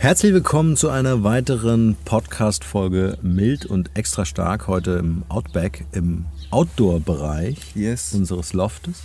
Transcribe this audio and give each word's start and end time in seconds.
Herzlich 0.00 0.32
willkommen 0.32 0.76
zu 0.76 0.90
einer 0.90 1.24
weiteren 1.24 1.96
Podcast-Folge 2.04 3.18
Mild 3.20 3.66
und 3.66 3.90
extra 3.94 4.24
stark. 4.24 4.68
Heute 4.68 4.92
im 4.92 5.24
Outback, 5.28 5.86
im 5.90 6.26
Outdoor-Bereich 6.50 7.74
yes. 7.74 8.14
unseres 8.14 8.52
Loftes. 8.52 9.02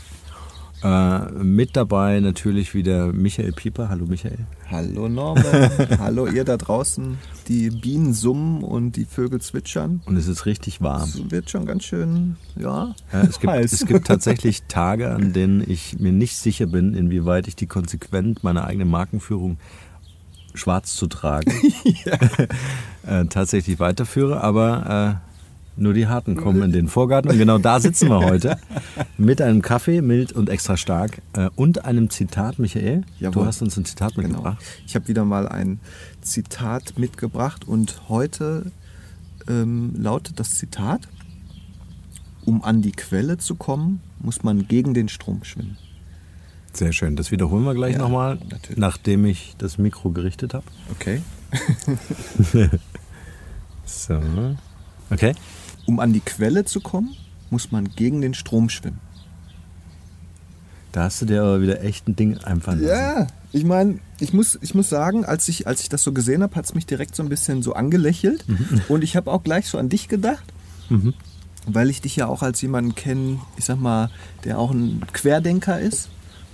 Äh, 0.83 1.31
mit 1.31 1.75
dabei 1.75 2.19
natürlich 2.19 2.75
wieder 2.75 3.07
Michael 3.07 3.53
Pieper. 3.53 3.89
Hallo 3.89 4.05
Michael. 4.05 4.37
Hallo 4.69 5.09
Norman. 5.09 5.71
Hallo 5.97 6.27
ihr 6.27 6.43
da 6.43 6.57
draußen. 6.57 7.17
Die 7.47 7.71
Bienen 7.71 8.13
summen 8.13 8.61
und 8.61 8.95
die 8.95 9.05
Vögel 9.05 9.41
zwitschern. 9.41 10.03
Und 10.05 10.15
es 10.15 10.27
ist 10.27 10.45
richtig 10.45 10.79
warm. 10.79 11.09
Es 11.09 11.31
wird 11.31 11.49
schon 11.49 11.65
ganz 11.65 11.85
schön, 11.85 12.35
ja. 12.55 12.93
ja 13.11 13.21
es, 13.23 13.39
gibt, 13.39 13.51
es 13.51 13.85
gibt 13.87 14.05
tatsächlich 14.05 14.63
Tage, 14.67 15.09
an 15.09 15.33
denen 15.33 15.67
ich 15.67 15.97
mir 15.97 16.11
nicht 16.11 16.37
sicher 16.37 16.67
bin, 16.67 16.93
inwieweit 16.93 17.47
ich 17.47 17.55
die 17.55 17.67
konsequent 17.67 18.43
meiner 18.43 18.65
eigenen 18.65 18.91
Markenführung 18.91 19.57
schwarz 20.53 20.95
zu 20.95 21.07
tragen, 21.07 21.51
äh, 23.07 23.25
tatsächlich 23.25 23.79
weiterführe. 23.79 24.41
Aber 24.41 25.19
äh, 25.19 25.33
nur 25.75 25.93
die 25.93 26.07
Harten 26.07 26.35
kommen 26.35 26.61
in 26.61 26.71
den 26.71 26.87
Vorgarten. 26.87 27.31
Und 27.31 27.37
genau 27.37 27.57
da 27.57 27.79
sitzen 27.79 28.09
wir 28.09 28.19
heute 28.19 28.57
mit 29.17 29.41
einem 29.41 29.61
Kaffee, 29.63 30.01
mild 30.01 30.31
und 30.31 30.49
extra 30.49 30.77
stark 30.77 31.21
äh, 31.33 31.49
und 31.55 31.85
einem 31.85 32.09
Zitat, 32.11 32.59
Michael. 32.59 33.03
Jawohl. 33.19 33.43
Du 33.43 33.47
hast 33.47 33.61
uns 33.61 33.75
ein 33.77 33.85
Zitat 33.85 34.13
Genau. 34.15 34.27
mitgebracht. 34.27 34.63
Ich 34.85 34.95
habe 34.95 35.07
wieder 35.07 35.25
mal 35.25 35.47
ein 35.47 35.79
Zitat 36.21 36.97
mitgebracht 36.99 37.67
und 37.67 38.07
heute 38.07 38.71
ähm, 39.47 39.93
lautet 39.97 40.39
das 40.39 40.55
Zitat, 40.55 41.07
um 42.45 42.63
an 42.63 42.81
die 42.81 42.91
Quelle 42.91 43.37
zu 43.37 43.55
kommen, 43.55 44.01
muss 44.19 44.43
man 44.43 44.67
gegen 44.67 44.93
den 44.93 45.09
Strom 45.09 45.43
schwimmen. 45.43 45.77
Sehr 46.73 46.91
schön. 46.91 47.15
Das 47.15 47.29
wiederholen 47.31 47.63
wir 47.65 47.73
gleich 47.75 47.93
Ja, 47.93 47.99
nochmal, 47.99 48.39
natürlich. 48.49 48.77
nachdem 48.77 49.25
ich 49.25 49.55
das 49.59 49.77
Mikro 49.77 50.09
gerichtet 50.11 50.53
habe. 50.53 50.65
Okay. 50.91 51.21
So. 53.85 54.19
Okay. 55.11 55.35
Um 55.85 55.99
an 55.99 56.13
die 56.13 56.21
Quelle 56.21 56.65
zu 56.65 56.79
kommen, 56.81 57.15
muss 57.49 57.71
man 57.71 57.89
gegen 57.95 58.21
den 58.21 58.33
Strom 58.33 58.69
schwimmen. 58.69 58.99
Da 60.93 61.03
hast 61.03 61.21
du 61.21 61.25
dir 61.25 61.41
aber 61.41 61.61
wieder 61.61 61.83
echt 61.83 62.07
ein 62.07 62.15
Ding 62.15 62.37
einfallen 62.39 62.81
lassen. 62.81 62.99
Ja, 62.99 63.27
ich 63.51 63.65
meine, 63.65 63.99
ich 64.19 64.31
muss, 64.33 64.57
ich 64.61 64.73
muss 64.73 64.89
sagen, 64.89 65.25
als 65.25 65.47
ich, 65.49 65.67
als 65.67 65.81
ich 65.81 65.89
das 65.89 66.03
so 66.03 66.11
gesehen 66.13 66.43
habe, 66.43 66.55
hat 66.55 66.65
es 66.65 66.75
mich 66.75 66.85
direkt 66.85 67.15
so 67.15 67.23
ein 67.23 67.29
bisschen 67.29 67.61
so 67.63 67.73
angelächelt. 67.73 68.45
Und 68.89 69.03
ich 69.03 69.15
habe 69.15 69.31
auch 69.31 69.43
gleich 69.43 69.67
so 69.67 69.77
an 69.77 69.89
dich 69.89 70.07
gedacht, 70.07 70.43
weil 71.67 71.89
ich 71.89 72.01
dich 72.01 72.15
ja 72.15 72.27
auch 72.27 72.41
als 72.43 72.61
jemanden 72.61 72.95
kenne, 72.95 73.39
ich 73.57 73.65
sag 73.65 73.79
mal, 73.79 74.09
der 74.43 74.59
auch 74.59 74.71
ein 74.71 75.03
Querdenker 75.13 75.79
ist. 75.79 76.09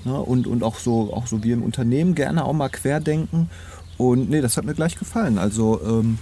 Ne? 0.06 0.20
Und, 0.20 0.48
und 0.48 0.64
auch 0.64 0.80
so, 0.80 1.14
auch 1.14 1.28
so 1.28 1.44
wie 1.44 1.52
im 1.52 1.64
Unternehmen 1.64 2.16
gerne 2.16 2.46
auch 2.46 2.54
mal 2.54 2.70
querdenken. 2.70 3.50
Und 3.98 4.30
nee, 4.30 4.42
das 4.42 4.58
hat 4.58 4.66
mir 4.66 4.74
gleich 4.74 4.98
gefallen. 4.98 5.38
Also, 5.38 5.82
ähm, 5.84 6.18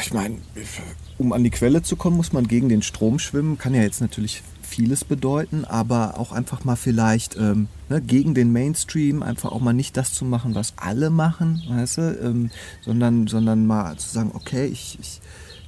ich 0.00 0.12
meine, 0.12 0.36
um 1.18 1.32
an 1.32 1.44
die 1.44 1.50
Quelle 1.50 1.82
zu 1.82 1.96
kommen, 1.96 2.16
muss 2.16 2.32
man 2.32 2.46
gegen 2.48 2.68
den 2.68 2.82
Strom 2.82 3.18
schwimmen. 3.18 3.58
Kann 3.58 3.74
ja 3.74 3.82
jetzt 3.82 4.00
natürlich 4.00 4.42
vieles 4.62 5.04
bedeuten, 5.04 5.64
aber 5.64 6.18
auch 6.18 6.32
einfach 6.32 6.64
mal 6.64 6.76
vielleicht 6.76 7.36
ähm, 7.36 7.68
ne, 7.88 8.02
gegen 8.02 8.34
den 8.34 8.52
Mainstream, 8.52 9.22
einfach 9.22 9.52
auch 9.52 9.60
mal 9.60 9.72
nicht 9.72 9.96
das 9.96 10.12
zu 10.12 10.24
machen, 10.24 10.54
was 10.54 10.74
alle 10.76 11.10
machen, 11.10 11.62
weißt 11.68 11.98
du, 11.98 12.18
ähm, 12.22 12.50
sondern, 12.82 13.26
sondern 13.26 13.66
mal 13.66 13.96
zu 13.96 14.08
sagen, 14.08 14.32
okay, 14.34 14.66
ich, 14.66 14.98
ich 15.00 15.20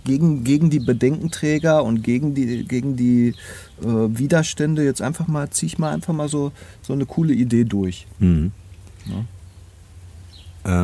gegen, 0.04 0.44
gegen 0.44 0.70
die 0.70 0.80
Bedenkenträger 0.80 1.84
und 1.84 2.02
gegen 2.02 2.34
die, 2.34 2.64
gegen 2.64 2.96
die 2.96 3.34
äh, 3.80 3.84
Widerstände 3.84 4.84
jetzt 4.84 5.02
einfach 5.02 5.26
mal, 5.26 5.50
ziehe 5.50 5.68
ich 5.68 5.78
mal 5.78 5.92
einfach 5.92 6.14
mal 6.14 6.28
so, 6.28 6.52
so 6.82 6.92
eine 6.92 7.06
coole 7.06 7.34
Idee 7.34 7.64
durch. 7.64 8.06
Mhm. 8.18 8.52
Ja. 9.06 9.24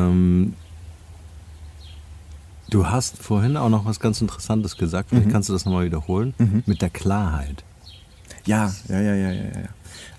Ähm, 0.07 0.53
du 2.69 2.87
hast 2.87 3.17
vorhin 3.17 3.57
auch 3.57 3.69
noch 3.69 3.85
was 3.85 3.99
ganz 3.99 4.21
Interessantes 4.21 4.77
gesagt. 4.77 5.09
Vielleicht 5.09 5.29
kannst 5.29 5.49
du 5.49 5.53
das 5.53 5.65
nochmal 5.65 5.85
wiederholen. 5.85 6.33
Mit 6.65 6.81
der 6.81 6.89
Klarheit. 6.89 7.63
Ja, 8.45 8.73
ja, 8.89 9.01
ja, 9.01 9.15
ja, 9.15 9.31
ja, 9.31 9.43
ja. 9.43 9.69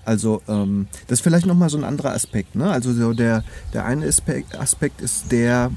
Also 0.05 0.41
ähm, 0.47 0.87
das 1.09 1.19
ist 1.19 1.23
vielleicht 1.23 1.47
nochmal 1.47 1.69
so 1.69 1.77
ein 1.79 1.85
anderer 1.85 2.13
Aspekt. 2.13 2.55
Ne? 2.55 2.71
Also 2.71 2.93
so 2.93 3.13
der, 3.13 3.43
der 3.73 3.85
eine 3.85 4.07
Aspekt, 4.07 4.57
Aspekt 4.57 5.01
ist 5.01 5.33
der, 5.33 5.73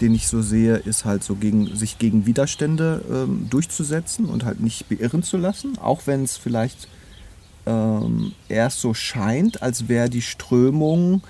den 0.00 0.14
ich 0.14 0.28
so 0.28 0.42
sehe, 0.42 0.76
ist 0.76 1.04
halt 1.04 1.24
so 1.24 1.34
gegen, 1.34 1.74
sich 1.76 1.98
gegen 1.98 2.26
Widerstände 2.26 3.04
ähm, 3.10 3.46
durchzusetzen 3.50 4.26
und 4.26 4.44
halt 4.44 4.60
nicht 4.60 4.88
beirren 4.88 5.22
zu 5.22 5.36
lassen, 5.36 5.78
auch 5.78 6.02
wenn 6.06 6.22
es 6.24 6.36
vielleicht 6.36 6.88
ähm, 7.66 8.32
erst 8.48 8.80
so 8.80 8.94
scheint, 8.94 9.60
als 9.62 9.88
wäre 9.88 10.08
die 10.08 10.22
Strömung 10.22 11.22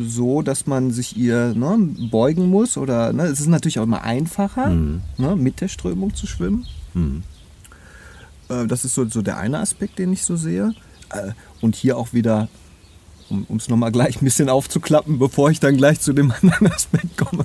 so, 0.00 0.42
dass 0.42 0.66
man 0.66 0.90
sich 0.90 1.16
ihr 1.16 1.54
ne, 1.54 1.78
beugen 2.10 2.48
muss 2.50 2.76
oder 2.76 3.12
ne, 3.14 3.24
es 3.24 3.40
ist 3.40 3.46
natürlich 3.46 3.78
auch 3.78 3.84
immer 3.84 4.02
einfacher, 4.02 4.68
Mhm. 4.68 5.00
ne, 5.16 5.34
mit 5.36 5.60
der 5.62 5.68
Strömung 5.68 6.14
zu 6.14 6.26
schwimmen. 6.26 6.66
Mhm. 6.94 7.22
Äh, 8.50 8.66
Das 8.66 8.84
ist 8.84 8.94
so, 8.94 9.08
so 9.08 9.22
der 9.22 9.38
eine 9.38 9.60
Aspekt, 9.60 9.98
den 9.98 10.12
ich 10.12 10.24
so 10.24 10.36
sehe. 10.36 10.74
Äh, 11.10 11.32
Und 11.62 11.74
hier 11.74 11.96
auch 11.96 12.12
wieder, 12.12 12.48
um 13.30 13.56
es 13.56 13.68
nochmal 13.68 13.92
gleich 13.92 14.20
ein 14.20 14.24
bisschen 14.24 14.48
aufzuklappen, 14.48 15.18
bevor 15.18 15.50
ich 15.50 15.60
dann 15.60 15.76
gleich 15.76 16.00
zu 16.00 16.12
dem 16.12 16.32
anderen 16.42 16.72
Aspekt 16.72 17.16
komme, 17.16 17.44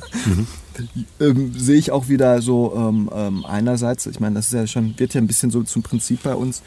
ähm, 1.20 1.54
sehe 1.58 1.78
ich 1.78 1.92
auch 1.92 2.08
wieder 2.08 2.42
so 2.42 2.74
ähm, 2.76 3.10
ähm, 3.14 3.46
einerseits, 3.46 4.06
ich 4.06 4.20
meine, 4.20 4.36
das 4.36 4.48
ist 4.48 4.54
ja 4.54 4.68
schon, 4.68 4.98
wird 4.98 5.14
ja 5.14 5.22
ein 5.22 5.28
bisschen 5.28 5.52
so 5.52 5.64
zum 5.64 5.84
Prinzip 5.84 6.24
bei 6.24 6.36
uns, 6.36 6.62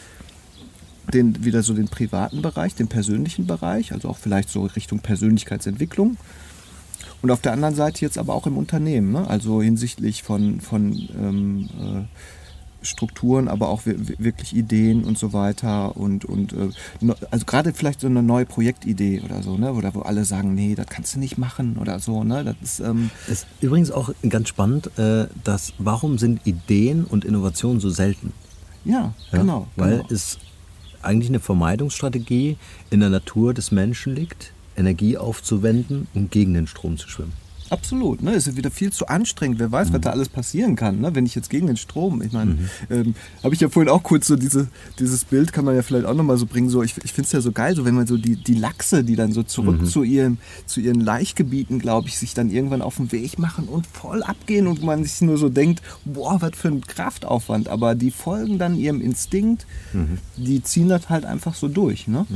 den, 1.12 1.44
wieder 1.44 1.62
so 1.62 1.72
den 1.72 1.88
privaten 1.88 2.42
Bereich, 2.42 2.74
den 2.74 2.88
persönlichen 2.88 3.46
Bereich, 3.46 3.92
also 3.92 4.08
auch 4.08 4.18
vielleicht 4.18 4.50
so 4.50 4.64
Richtung 4.64 5.00
Persönlichkeitsentwicklung. 5.00 6.16
Und 7.22 7.30
auf 7.30 7.40
der 7.40 7.52
anderen 7.52 7.74
Seite 7.74 8.02
jetzt 8.02 8.18
aber 8.18 8.34
auch 8.34 8.46
im 8.46 8.58
Unternehmen, 8.58 9.12
ne? 9.12 9.28
also 9.28 9.62
hinsichtlich 9.62 10.22
von, 10.22 10.60
von 10.60 10.92
ähm, 11.18 11.68
äh, 11.80 12.04
Strukturen, 12.86 13.48
aber 13.48 13.68
auch 13.68 13.82
wirklich 13.84 14.54
Ideen 14.54 15.04
und 15.04 15.18
so 15.18 15.32
weiter 15.32 15.96
und, 15.96 16.24
und 16.24 16.52
äh, 16.52 16.70
also 17.30 17.44
gerade 17.44 17.72
vielleicht 17.72 18.00
so 18.00 18.06
eine 18.06 18.22
neue 18.22 18.46
Projektidee 18.46 19.22
oder 19.24 19.42
so, 19.42 19.56
ne? 19.56 19.72
Oder 19.72 19.94
wo 19.94 20.00
alle 20.00 20.24
sagen, 20.24 20.54
nee, 20.54 20.74
das 20.74 20.86
kannst 20.86 21.14
du 21.14 21.18
nicht 21.18 21.38
machen 21.38 21.76
oder 21.78 21.98
so, 21.98 22.24
ne? 22.24 22.44
Das 22.44 22.56
ist, 22.62 22.80
ähm 22.80 23.10
ist 23.28 23.46
übrigens 23.60 23.90
auch 23.90 24.10
ganz 24.28 24.48
spannend, 24.48 24.98
äh, 24.98 25.26
dass 25.44 25.72
warum 25.78 26.18
sind 26.18 26.46
Ideen 26.46 27.04
und 27.04 27.24
Innovationen 27.24 27.80
so 27.80 27.90
selten? 27.90 28.32
Ja, 28.84 29.14
ja 29.32 29.38
genau. 29.38 29.66
Weil 29.76 29.98
genau. 29.98 30.08
es 30.10 30.38
eigentlich 31.02 31.28
eine 31.28 31.40
Vermeidungsstrategie 31.40 32.56
in 32.90 33.00
der 33.00 33.10
Natur 33.10 33.54
des 33.54 33.70
Menschen 33.70 34.14
liegt, 34.14 34.52
Energie 34.76 35.16
aufzuwenden, 35.16 36.08
um 36.14 36.30
gegen 36.30 36.54
den 36.54 36.66
Strom 36.66 36.96
zu 36.96 37.08
schwimmen. 37.08 37.32
Absolut, 37.70 38.22
ne? 38.22 38.32
Es 38.32 38.46
ist 38.46 38.56
wieder 38.56 38.70
viel 38.70 38.92
zu 38.92 39.08
anstrengend. 39.08 39.58
Wer 39.58 39.72
weiß, 39.72 39.88
mhm. 39.88 39.94
was 39.94 40.00
da 40.02 40.10
alles 40.10 40.28
passieren 40.28 40.76
kann, 40.76 41.00
ne? 41.00 41.14
wenn 41.14 41.26
ich 41.26 41.34
jetzt 41.34 41.50
gegen 41.50 41.66
den 41.66 41.76
Strom. 41.76 42.22
Ich 42.22 42.32
meine, 42.32 42.52
mhm. 42.52 42.68
ähm, 42.90 43.14
habe 43.42 43.54
ich 43.54 43.60
ja 43.60 43.68
vorhin 43.68 43.90
auch 43.90 44.02
kurz 44.02 44.26
so 44.26 44.36
diese, 44.36 44.68
dieses 44.98 45.24
Bild, 45.24 45.52
kann 45.52 45.64
man 45.64 45.74
ja 45.74 45.82
vielleicht 45.82 46.06
auch 46.06 46.14
nochmal 46.14 46.36
so 46.36 46.46
bringen. 46.46 46.68
So, 46.68 46.82
ich 46.82 46.94
ich 47.02 47.12
finde 47.12 47.26
es 47.26 47.32
ja 47.32 47.40
so 47.40 47.52
geil, 47.52 47.74
so 47.74 47.84
wenn 47.84 47.94
man 47.94 48.06
so 48.06 48.16
die, 48.16 48.36
die 48.36 48.54
Lachse, 48.54 49.04
die 49.04 49.16
dann 49.16 49.32
so 49.32 49.42
zurück 49.42 49.80
mhm. 49.80 49.86
zu, 49.86 50.02
ihrem, 50.02 50.38
zu 50.66 50.80
ihren 50.80 51.00
Laichgebieten, 51.00 51.78
glaube 51.78 52.08
ich, 52.08 52.18
sich 52.18 52.34
dann 52.34 52.50
irgendwann 52.50 52.82
auf 52.82 52.96
den 52.96 53.10
Weg 53.12 53.38
machen 53.38 53.68
und 53.68 53.86
voll 53.86 54.22
abgehen 54.22 54.66
und 54.66 54.82
man 54.82 55.02
sich 55.02 55.20
nur 55.20 55.38
so 55.38 55.48
denkt, 55.48 55.82
boah, 56.04 56.40
was 56.40 56.52
für 56.54 56.68
ein 56.68 56.82
Kraftaufwand. 56.82 57.68
Aber 57.68 57.94
die 57.94 58.10
folgen 58.10 58.58
dann 58.58 58.76
ihrem 58.76 59.00
Instinkt, 59.00 59.66
mhm. 59.92 60.18
die 60.36 60.62
ziehen 60.62 60.88
das 60.88 61.08
halt 61.08 61.24
einfach 61.24 61.54
so 61.54 61.68
durch. 61.68 62.06
Ne? 62.08 62.26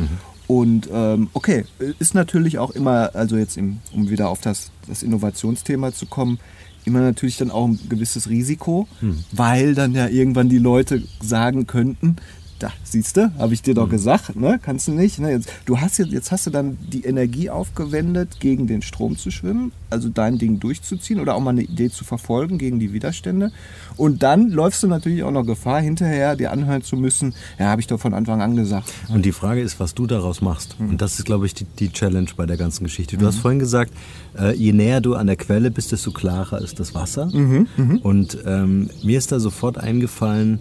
Und 0.50 0.88
ähm, 0.92 1.30
okay, 1.32 1.64
ist 2.00 2.16
natürlich 2.16 2.58
auch 2.58 2.72
immer, 2.72 3.14
also 3.14 3.36
jetzt 3.36 3.56
im, 3.56 3.78
um 3.92 4.10
wieder 4.10 4.28
auf 4.28 4.40
das, 4.40 4.72
das 4.88 5.04
Innovationsthema 5.04 5.92
zu 5.92 6.06
kommen, 6.06 6.40
immer 6.84 6.98
natürlich 6.98 7.36
dann 7.36 7.52
auch 7.52 7.68
ein 7.68 7.78
gewisses 7.88 8.28
Risiko, 8.28 8.88
hm. 8.98 9.22
weil 9.30 9.76
dann 9.76 9.94
ja 9.94 10.08
irgendwann 10.08 10.48
die 10.48 10.58
Leute 10.58 11.04
sagen 11.22 11.68
könnten, 11.68 12.16
da, 12.62 12.72
siehst 12.84 13.16
du, 13.16 13.32
habe 13.38 13.54
ich 13.54 13.62
dir 13.62 13.74
doch 13.74 13.86
mhm. 13.86 13.90
gesagt, 13.90 14.36
ne? 14.36 14.60
kannst 14.62 14.88
du 14.88 14.92
nicht. 14.92 15.18
Ne? 15.18 15.32
Jetzt, 15.32 15.50
du 15.64 15.80
hast 15.80 15.98
jetzt, 15.98 16.12
jetzt 16.12 16.30
hast 16.30 16.46
du 16.46 16.50
dann 16.50 16.78
die 16.80 17.04
Energie 17.04 17.50
aufgewendet, 17.50 18.38
gegen 18.40 18.66
den 18.66 18.82
Strom 18.82 19.16
zu 19.16 19.30
schwimmen, 19.30 19.72
also 19.88 20.08
dein 20.08 20.38
Ding 20.38 20.60
durchzuziehen 20.60 21.20
oder 21.20 21.34
auch 21.34 21.40
mal 21.40 21.50
eine 21.50 21.62
Idee 21.62 21.90
zu 21.90 22.04
verfolgen 22.04 22.58
gegen 22.58 22.78
die 22.78 22.92
Widerstände. 22.92 23.52
Und 23.96 24.22
dann 24.22 24.50
läufst 24.50 24.82
du 24.82 24.86
natürlich 24.86 25.22
auch 25.22 25.30
noch 25.30 25.44
Gefahr, 25.44 25.80
hinterher 25.80 26.36
dir 26.36 26.52
anhören 26.52 26.82
zu 26.82 26.96
müssen, 26.96 27.34
ja, 27.58 27.66
habe 27.66 27.80
ich 27.80 27.86
doch 27.86 28.00
von 28.00 28.14
Anfang 28.14 28.40
an 28.40 28.56
gesagt. 28.56 28.92
Und 29.08 29.24
die 29.24 29.32
Frage 29.32 29.60
ist, 29.60 29.80
was 29.80 29.94
du 29.94 30.06
daraus 30.06 30.40
machst. 30.40 30.78
Mhm. 30.78 30.90
Und 30.90 31.02
das 31.02 31.18
ist, 31.18 31.24
glaube 31.24 31.46
ich, 31.46 31.54
die, 31.54 31.64
die, 31.64 31.90
Challenge 31.90 32.28
bei 32.36 32.46
der 32.46 32.56
ganzen 32.56 32.84
Geschichte. 32.84 33.16
Du 33.16 33.24
mhm. 33.24 33.28
hast 33.28 33.38
vorhin 33.38 33.58
gesagt, 33.58 33.92
äh, 34.38 34.54
je 34.54 34.72
näher 34.72 35.00
du 35.00 35.14
an 35.14 35.26
der 35.26 35.36
Quelle 35.36 35.70
bist, 35.70 35.92
desto 35.92 36.12
klarer 36.12 36.60
ist 36.60 36.80
das 36.80 36.94
Wasser. 36.94 37.26
Mhm. 37.26 37.66
Mhm. 37.76 37.96
Und 37.98 38.38
ähm, 38.46 38.90
mir 39.02 39.18
ist 39.18 39.32
da 39.32 39.40
sofort 39.40 39.78
eingefallen, 39.78 40.60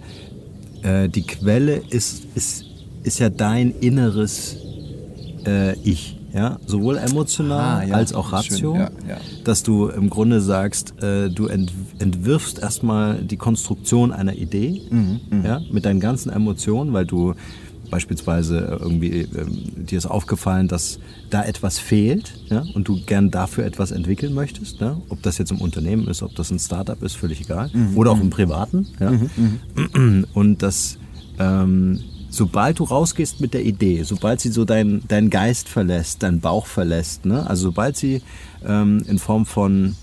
äh, 0.84 1.10
die 1.10 1.24
Quelle 1.24 1.76
ist, 1.76 2.26
ist, 2.36 2.66
ist 3.04 3.20
ja 3.20 3.30
dein 3.30 3.72
inneres 3.72 4.58
äh, 5.46 5.78
Ich. 5.84 6.16
Ja, 6.31 6.60
sowohl 6.68 6.98
emotional 6.98 7.81
ah, 7.81 7.84
ja, 7.84 7.96
als 7.96 8.14
auch 8.14 8.31
Ratio, 8.31 8.76
ja, 8.76 8.92
ja. 9.08 9.18
dass 9.46 9.64
du 9.64 9.88
im 9.88 10.12
Grunde 10.12 10.42
sagst, 10.42 11.02
äh, 11.02 11.28
du 11.31 11.48
ent, 11.48 11.74
entwirfst 11.98 12.60
erstmal 12.60 13.24
die 13.24 13.38
Konstruktion 13.38 14.12
einer 14.12 14.36
Idee, 14.36 14.80
mhm, 14.92 15.22
mhm, 15.31 15.44
ja, 15.44 15.60
mit 15.72 15.86
deinen 15.86 16.00
ganzen 16.00 16.30
Emotionen, 16.30 16.94
weil 16.94 17.08
du 17.08 17.34
beispielsweise 17.89 18.77
irgendwie 18.80 19.21
ähm, 19.21 19.86
dir 19.86 19.97
ist 19.97 20.06
aufgefallen, 20.06 20.68
dass 20.68 21.00
da 21.30 21.44
etwas 21.44 21.80
fehlt 21.80 22.33
ja, 22.50 22.63
und 22.74 22.88
du 22.88 23.01
gern 23.06 23.31
dafür 23.31 23.65
etwas 23.65 23.91
entwickeln 23.91 24.33
möchtest, 24.33 24.81
ne? 24.81 25.01
ob 25.09 25.21
das 25.21 25.38
jetzt 25.38 25.51
im 25.51 25.62
Unternehmen 25.62 26.07
ist, 26.07 26.24
ob 26.24 26.36
das 26.36 26.51
ein 26.51 26.59
Startup 26.59 27.01
ist, 27.03 27.15
völlig 27.15 27.41
egal, 27.41 27.69
mhm. 27.74 27.97
oder 27.97 28.12
auch 28.12 28.19
im. 28.19 28.30
Privaten. 28.30 28.88
Ja? 29.00 29.12
Mhm, 29.12 29.30
mhm. 29.75 30.25
Und 30.33 30.62
das, 30.62 30.97
ähm, 31.39 32.00
sobald 32.30 32.80
du 32.80 32.83
rausgehst 32.83 33.41
mit 33.41 33.53
der 33.53 33.65
Idee, 33.65 34.03
sobald 34.03 34.39
sie 34.39 34.50
so 34.50 34.65
deinen 34.65 35.03
dein 35.07 35.30
Geist 35.30 35.68
verlässt, 35.68 36.24
deinen 36.24 36.39
Bauch 36.39 36.68
verlässt, 36.68 37.25
ne? 37.25 37.47
also 37.47 37.69
sobald 37.69 37.97
sie 37.97 38.21
ähm, 38.65 39.03
in 39.07 39.19
Form 39.19 39.45
von 39.45 39.95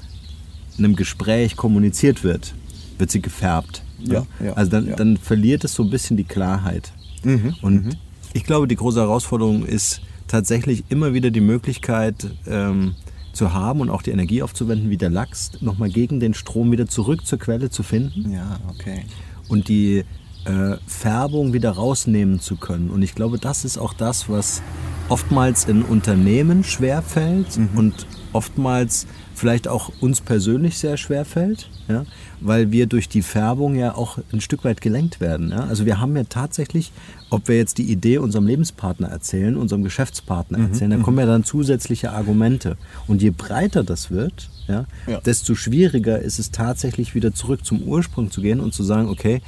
einem 0.78 0.96
Gespräch 0.96 1.56
kommuniziert 1.56 2.24
wird, 2.24 2.54
wird 2.98 3.10
sie 3.10 3.22
gefärbt. 3.22 3.82
Ne? 3.98 4.26
Ja, 4.40 4.46
ja, 4.46 4.52
also 4.54 4.70
dann, 4.70 4.88
ja. 4.88 4.96
dann 4.96 5.16
verliert 5.16 5.64
es 5.64 5.74
so 5.74 5.82
ein 5.82 5.90
bisschen 5.90 6.16
die 6.16 6.24
Klarheit. 6.24 6.92
Mhm. 7.24 7.54
Und 7.62 7.86
mhm. 7.86 7.90
ich 8.32 8.44
glaube, 8.44 8.68
die 8.68 8.76
große 8.76 9.00
Herausforderung 9.00 9.64
ist 9.64 10.00
tatsächlich 10.28 10.84
immer 10.88 11.14
wieder 11.14 11.30
die 11.30 11.40
Möglichkeit 11.40 12.26
ähm, 12.46 12.94
zu 13.32 13.52
haben 13.52 13.80
und 13.80 13.90
auch 13.90 14.02
die 14.02 14.10
Energie 14.10 14.42
aufzuwenden, 14.42 14.90
wie 14.90 14.96
der 14.96 15.10
Lachs, 15.10 15.52
nochmal 15.60 15.90
gegen 15.90 16.20
den 16.20 16.34
Strom 16.34 16.72
wieder 16.72 16.86
zurück 16.86 17.26
zur 17.26 17.38
Quelle 17.38 17.70
zu 17.70 17.82
finden. 17.82 18.32
Ja, 18.32 18.58
okay. 18.68 19.04
Und 19.48 19.68
die 19.68 20.04
äh, 20.46 20.76
Färbung 20.86 21.52
wieder 21.52 21.72
rausnehmen 21.72 22.40
zu 22.40 22.56
können. 22.56 22.90
Und 22.90 23.02
ich 23.02 23.14
glaube, 23.14 23.38
das 23.38 23.64
ist 23.64 23.78
auch 23.78 23.92
das, 23.92 24.28
was 24.28 24.62
oftmals 25.08 25.66
in 25.66 25.82
Unternehmen 25.82 26.64
schwerfällt 26.64 27.58
mhm. 27.58 27.68
und 27.76 28.06
oftmals 28.36 29.06
vielleicht 29.34 29.66
auch 29.66 29.90
uns 30.00 30.20
persönlich 30.20 30.76
sehr 30.76 30.98
schwer 30.98 31.24
fällt, 31.24 31.70
ja, 31.88 32.04
weil 32.40 32.70
wir 32.70 32.86
durch 32.86 33.08
die 33.08 33.22
Färbung 33.22 33.76
ja 33.76 33.94
auch 33.94 34.18
ein 34.30 34.42
Stück 34.42 34.62
weit 34.64 34.82
gelenkt 34.82 35.20
werden. 35.20 35.50
Ja. 35.50 35.64
Also 35.64 35.86
wir 35.86 36.00
haben 36.00 36.14
ja 36.16 36.24
tatsächlich, 36.24 36.92
ob 37.30 37.48
wir 37.48 37.56
jetzt 37.56 37.78
die 37.78 37.90
Idee 37.90 38.18
unserem 38.18 38.46
Lebenspartner 38.46 39.08
erzählen, 39.08 39.56
unserem 39.56 39.84
Geschäftspartner 39.84 40.58
mhm, 40.58 40.66
erzählen, 40.66 40.90
da 40.90 40.96
kommen 40.98 41.16
mhm. 41.16 41.20
ja 41.20 41.26
dann 41.26 41.44
zusätzliche 41.44 42.12
Argumente. 42.12 42.76
Und 43.06 43.22
je 43.22 43.30
breiter 43.30 43.84
das 43.84 44.10
wird, 44.10 44.50
ja, 44.68 44.84
ja, 45.06 45.20
desto 45.20 45.54
schwieriger 45.54 46.18
ist 46.18 46.38
es 46.38 46.50
tatsächlich 46.50 47.14
wieder 47.14 47.32
zurück 47.32 47.64
zum 47.64 47.82
Ursprung 47.82 48.30
zu 48.30 48.42
gehen 48.42 48.60
und 48.60 48.74
zu 48.74 48.82
sagen, 48.82 49.08
okay, 49.08 49.40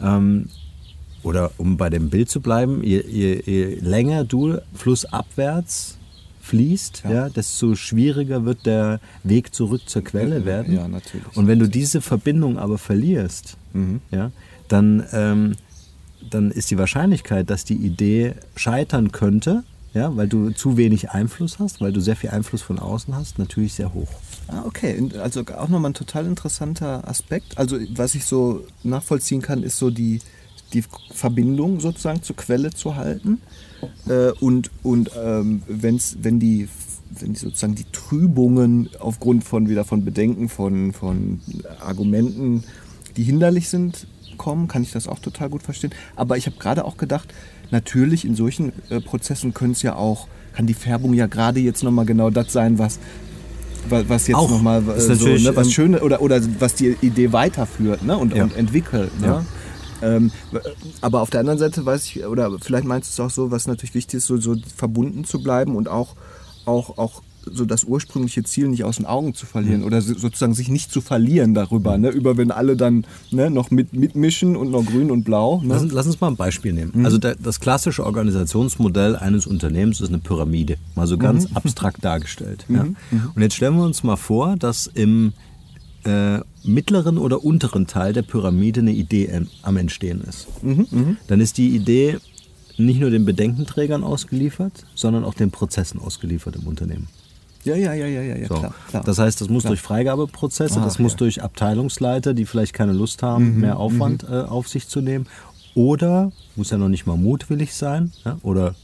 ähm, 0.00 0.48
oder 1.22 1.50
um 1.58 1.76
bei 1.76 1.90
dem 1.90 2.08
Bild 2.08 2.30
zu 2.30 2.40
bleiben, 2.40 2.82
je, 2.82 3.04
je, 3.06 3.42
je 3.44 3.74
länger 3.80 4.24
du 4.24 4.56
flussabwärts 4.74 5.98
fließt, 6.50 7.02
ja. 7.04 7.10
ja. 7.10 7.28
desto 7.28 7.76
schwieriger 7.76 8.44
wird 8.44 8.66
der 8.66 9.00
Weg 9.22 9.54
zurück 9.54 9.82
zur 9.86 10.02
Quelle 10.02 10.44
werden. 10.44 10.74
Ja, 10.74 10.88
natürlich. 10.88 11.36
Und 11.36 11.46
wenn 11.46 11.60
du 11.60 11.68
diese 11.68 12.00
Verbindung 12.00 12.58
aber 12.58 12.76
verlierst, 12.76 13.56
mhm. 13.72 14.00
ja, 14.10 14.32
dann, 14.68 15.04
ähm, 15.12 15.56
dann 16.28 16.50
ist 16.50 16.70
die 16.70 16.78
Wahrscheinlichkeit, 16.78 17.48
dass 17.50 17.64
die 17.64 17.76
Idee 17.76 18.34
scheitern 18.56 19.12
könnte, 19.12 19.62
ja, 19.94 20.16
weil 20.16 20.28
du 20.28 20.50
zu 20.50 20.76
wenig 20.76 21.10
Einfluss 21.10 21.58
hast, 21.58 21.80
weil 21.80 21.92
du 21.92 22.00
sehr 22.00 22.16
viel 22.16 22.30
Einfluss 22.30 22.62
von 22.62 22.78
außen 22.78 23.14
hast, 23.14 23.38
natürlich 23.38 23.74
sehr 23.74 23.94
hoch. 23.94 24.08
Ah, 24.48 24.62
okay. 24.64 25.08
Also 25.22 25.40
auch 25.40 25.68
nochmal 25.68 25.90
ein 25.90 25.94
total 25.94 26.26
interessanter 26.26 27.06
Aspekt. 27.08 27.58
Also 27.58 27.78
was 27.94 28.14
ich 28.14 28.24
so 28.24 28.64
nachvollziehen 28.82 29.42
kann, 29.42 29.62
ist 29.62 29.78
so 29.78 29.90
die, 29.90 30.20
die 30.72 30.84
Verbindung 31.10 31.80
sozusagen 31.80 32.22
zur 32.22 32.36
Quelle 32.36 32.70
zu 32.70 32.96
halten. 32.96 33.40
Äh, 34.08 34.30
und 34.40 34.70
und 34.82 35.10
ähm, 35.16 35.62
wenn's, 35.66 36.16
wenn 36.22 36.38
die 36.38 36.68
wenn 37.18 37.32
die 37.32 37.38
sozusagen 37.38 37.74
die 37.74 37.86
Trübungen 37.92 38.88
aufgrund 38.98 39.44
von 39.44 39.68
wieder 39.68 39.84
von 39.84 40.04
Bedenken, 40.04 40.48
von, 40.48 40.92
von 40.92 41.40
Argumenten, 41.80 42.64
die 43.16 43.24
hinderlich 43.24 43.68
sind, 43.68 44.06
kommen, 44.38 44.68
kann 44.68 44.82
ich 44.82 44.92
das 44.92 45.08
auch 45.08 45.18
total 45.18 45.50
gut 45.50 45.62
verstehen. 45.62 45.90
Aber 46.16 46.36
ich 46.36 46.46
habe 46.46 46.56
gerade 46.58 46.84
auch 46.84 46.96
gedacht, 46.96 47.34
natürlich 47.70 48.24
in 48.24 48.34
solchen 48.34 48.72
äh, 48.88 49.00
Prozessen 49.00 49.54
können 49.54 49.72
es 49.72 49.82
ja 49.82 49.96
auch, 49.96 50.28
kann 50.54 50.66
die 50.66 50.74
Färbung 50.74 51.14
ja 51.14 51.26
gerade 51.26 51.60
jetzt 51.60 51.82
nochmal 51.82 52.06
genau 52.06 52.30
das 52.30 52.52
sein, 52.52 52.78
was, 52.78 52.98
was 53.88 54.26
jetzt 54.26 54.36
nochmal 54.36 54.82
äh, 54.88 55.00
so, 55.00 55.26
ne, 55.26 55.54
was 55.54 55.66
ähm, 55.66 55.72
Schöne 55.72 56.00
oder, 56.00 56.22
oder 56.22 56.40
was 56.58 56.74
die 56.74 56.96
Idee 57.02 57.32
weiterführt 57.32 58.02
ne, 58.02 58.16
und, 58.16 58.34
ja. 58.34 58.44
und 58.44 58.56
entwickelt. 58.56 59.10
Ne? 59.20 59.26
Ja. 59.26 59.44
Ähm, 60.02 60.30
aber 61.00 61.20
auf 61.22 61.30
der 61.30 61.40
anderen 61.40 61.58
Seite 61.58 61.84
weiß 61.84 62.06
ich, 62.06 62.24
oder 62.26 62.50
vielleicht 62.60 62.84
meinst 62.84 63.10
du 63.10 63.22
es 63.22 63.26
auch 63.26 63.32
so, 63.32 63.50
was 63.50 63.66
natürlich 63.66 63.94
wichtig 63.94 64.18
ist, 64.18 64.26
so, 64.26 64.36
so 64.38 64.56
verbunden 64.76 65.24
zu 65.24 65.42
bleiben 65.42 65.76
und 65.76 65.88
auch, 65.88 66.16
auch, 66.64 66.98
auch 66.98 67.22
so 67.44 67.64
das 67.64 67.84
ursprüngliche 67.84 68.42
Ziel 68.42 68.68
nicht 68.68 68.84
aus 68.84 68.96
den 68.96 69.06
Augen 69.06 69.34
zu 69.34 69.46
verlieren 69.46 69.80
mhm. 69.80 69.86
oder 69.86 70.02
sozusagen 70.02 70.54
sich 70.54 70.68
nicht 70.68 70.92
zu 70.92 71.00
verlieren 71.00 71.54
darüber, 71.54 71.96
ne? 71.98 72.10
über 72.10 72.36
wenn 72.36 72.50
alle 72.50 72.76
dann 72.76 73.06
ne, 73.30 73.50
noch 73.50 73.70
mit, 73.70 73.92
mitmischen 73.92 74.56
und 74.56 74.70
noch 74.70 74.84
grün 74.84 75.10
und 75.10 75.24
blau. 75.24 75.60
Ne? 75.62 75.68
Lass, 75.68 75.90
lass, 75.90 76.06
uns 76.06 76.20
mal 76.20 76.28
ein 76.28 76.36
Beispiel 76.36 76.72
nehmen. 76.72 76.92
Mhm. 76.94 77.04
Also 77.04 77.18
der, 77.18 77.36
das 77.36 77.60
klassische 77.60 78.04
Organisationsmodell 78.04 79.16
eines 79.16 79.46
Unternehmens 79.46 80.00
ist 80.00 80.08
eine 80.08 80.18
Pyramide, 80.18 80.76
mal 80.94 81.06
so 81.06 81.18
ganz 81.18 81.48
mhm. 81.48 81.56
abstrakt 81.56 82.04
dargestellt. 82.04 82.66
Ja? 82.68 82.84
Mhm. 82.84 82.96
Mhm. 83.10 83.30
Und 83.34 83.42
jetzt 83.42 83.54
stellen 83.54 83.76
wir 83.76 83.84
uns 83.84 84.02
mal 84.02 84.16
vor, 84.16 84.56
dass 84.56 84.86
im 84.86 85.32
äh, 86.04 86.40
mittleren 86.64 87.18
oder 87.18 87.44
unteren 87.44 87.86
Teil 87.86 88.12
der 88.12 88.22
Pyramide 88.22 88.80
eine 88.80 88.92
Idee 88.92 89.30
am 89.62 89.76
Entstehen 89.76 90.22
ist. 90.22 90.46
Mhm, 90.62 90.86
mh. 90.90 91.16
Dann 91.26 91.40
ist 91.40 91.58
die 91.58 91.74
Idee 91.74 92.18
nicht 92.76 93.00
nur 93.00 93.10
den 93.10 93.24
Bedenkenträgern 93.24 94.04
ausgeliefert, 94.04 94.86
sondern 94.94 95.24
auch 95.24 95.34
den 95.34 95.50
Prozessen 95.50 96.00
ausgeliefert 96.00 96.56
im 96.56 96.66
Unternehmen. 96.66 97.08
Ja, 97.64 97.76
ja, 97.76 97.92
ja, 97.92 98.06
ja, 98.06 98.22
ja, 98.22 98.48
so. 98.48 98.54
klar, 98.54 98.74
klar, 98.88 99.04
Das 99.04 99.18
heißt, 99.18 99.40
das 99.40 99.50
muss 99.50 99.64
klar. 99.64 99.72
durch 99.72 99.82
Freigabeprozesse, 99.82 100.80
ah, 100.80 100.84
das 100.84 100.98
muss 100.98 101.12
ja. 101.12 101.18
durch 101.18 101.42
Abteilungsleiter, 101.42 102.32
die 102.32 102.46
vielleicht 102.46 102.72
keine 102.72 102.92
Lust 102.92 103.22
haben, 103.22 103.54
mhm, 103.54 103.60
mehr 103.60 103.78
Aufwand 103.78 104.26
mhm. 104.26 104.34
äh, 104.34 104.40
auf 104.42 104.68
sich 104.68 104.88
zu 104.88 105.02
nehmen 105.02 105.26
Oder, 105.74 106.32
muss 106.56 106.70
ja 106.70 106.78
noch 106.78 106.88
nicht 106.88 107.06
mal 107.06 107.18
mutwillig 107.18 107.74
sein, 107.74 108.12
ja, 108.24 108.38
oder 108.42 108.74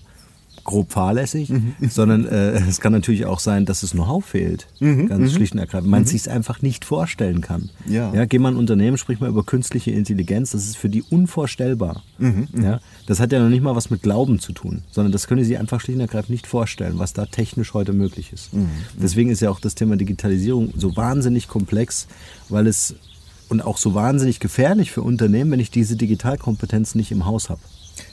grob 0.67 0.93
fahrlässig, 0.93 1.49
Mhm. 1.49 1.75
sondern 1.89 2.27
äh, 2.27 2.51
es 2.69 2.81
kann 2.81 2.93
natürlich 2.93 3.25
auch 3.25 3.41
sein, 3.41 3.65
dass 3.65 3.83
es 3.83 3.93
Know-how 3.93 4.25
fehlt. 4.25 4.67
Ganz 4.81 5.33
schlicht 5.33 5.55
und 5.55 5.61
ergreifend. 5.61 5.91
Man 5.91 6.05
sich 6.05 6.23
es 6.23 6.29
einfach 6.29 6.61
nicht 6.61 6.85
vorstellen 6.85 7.41
kann. 7.41 7.71
Mhm. 7.87 7.93
Ja. 7.95 8.13
Ja, 8.13 8.25
geh 8.27 8.39
mal 8.39 8.51
in 8.51 8.57
ein 8.57 8.59
Unternehmen, 8.59 8.99
sprich 8.99 9.21
mal 9.21 9.29
über 9.31 9.45
künstliche 9.45 9.93
Intelligenz, 9.93 10.51
das 10.51 10.65
ist 10.67 10.77
für 10.77 10.89
die 10.91 11.03
unvorstellbar. 11.03 12.03
Mhm, 12.19 12.49
Ja, 12.63 12.81
das 13.07 13.21
hat 13.21 13.33
ja 13.33 13.39
noch 13.43 13.49
nicht 13.49 13.63
mal 13.63 13.75
was 13.77 13.89
mit 13.91 14.03
Glauben 14.03 14.39
zu 14.41 14.53
tun, 14.53 14.83
sondern 14.91 15.13
das 15.13 15.27
können 15.27 15.45
sie 15.45 15.57
einfach 15.57 15.81
schlicht 15.81 15.97
und 15.97 16.01
ergreifend 16.03 16.31
nicht 16.31 16.47
vorstellen, 16.47 16.99
was 16.99 17.13
da 17.13 17.27
technisch 17.27 17.73
heute 17.73 17.93
möglich 17.93 18.33
ist. 18.33 18.53
Mhm, 18.53 18.69
Deswegen 19.01 19.31
ist 19.31 19.41
ja 19.41 19.51
auch 19.51 19.61
das 19.61 19.75
Thema 19.75 19.97
Digitalisierung 19.97 20.73
so 20.77 20.97
wahnsinnig 20.97 21.49
komplex, 21.49 22.07
weil 22.49 22.67
es 22.67 22.95
und 23.49 23.61
auch 23.65 23.77
so 23.79 23.95
wahnsinnig 23.95 24.41
gefährlich 24.41 24.91
für 24.91 25.03
Unternehmen, 25.03 25.53
wenn 25.53 25.61
ich 25.61 25.71
diese 25.71 25.95
Digitalkompetenz 25.95 26.97
nicht 26.97 27.13
im 27.13 27.27
Haus 27.27 27.49
habe. 27.49 27.61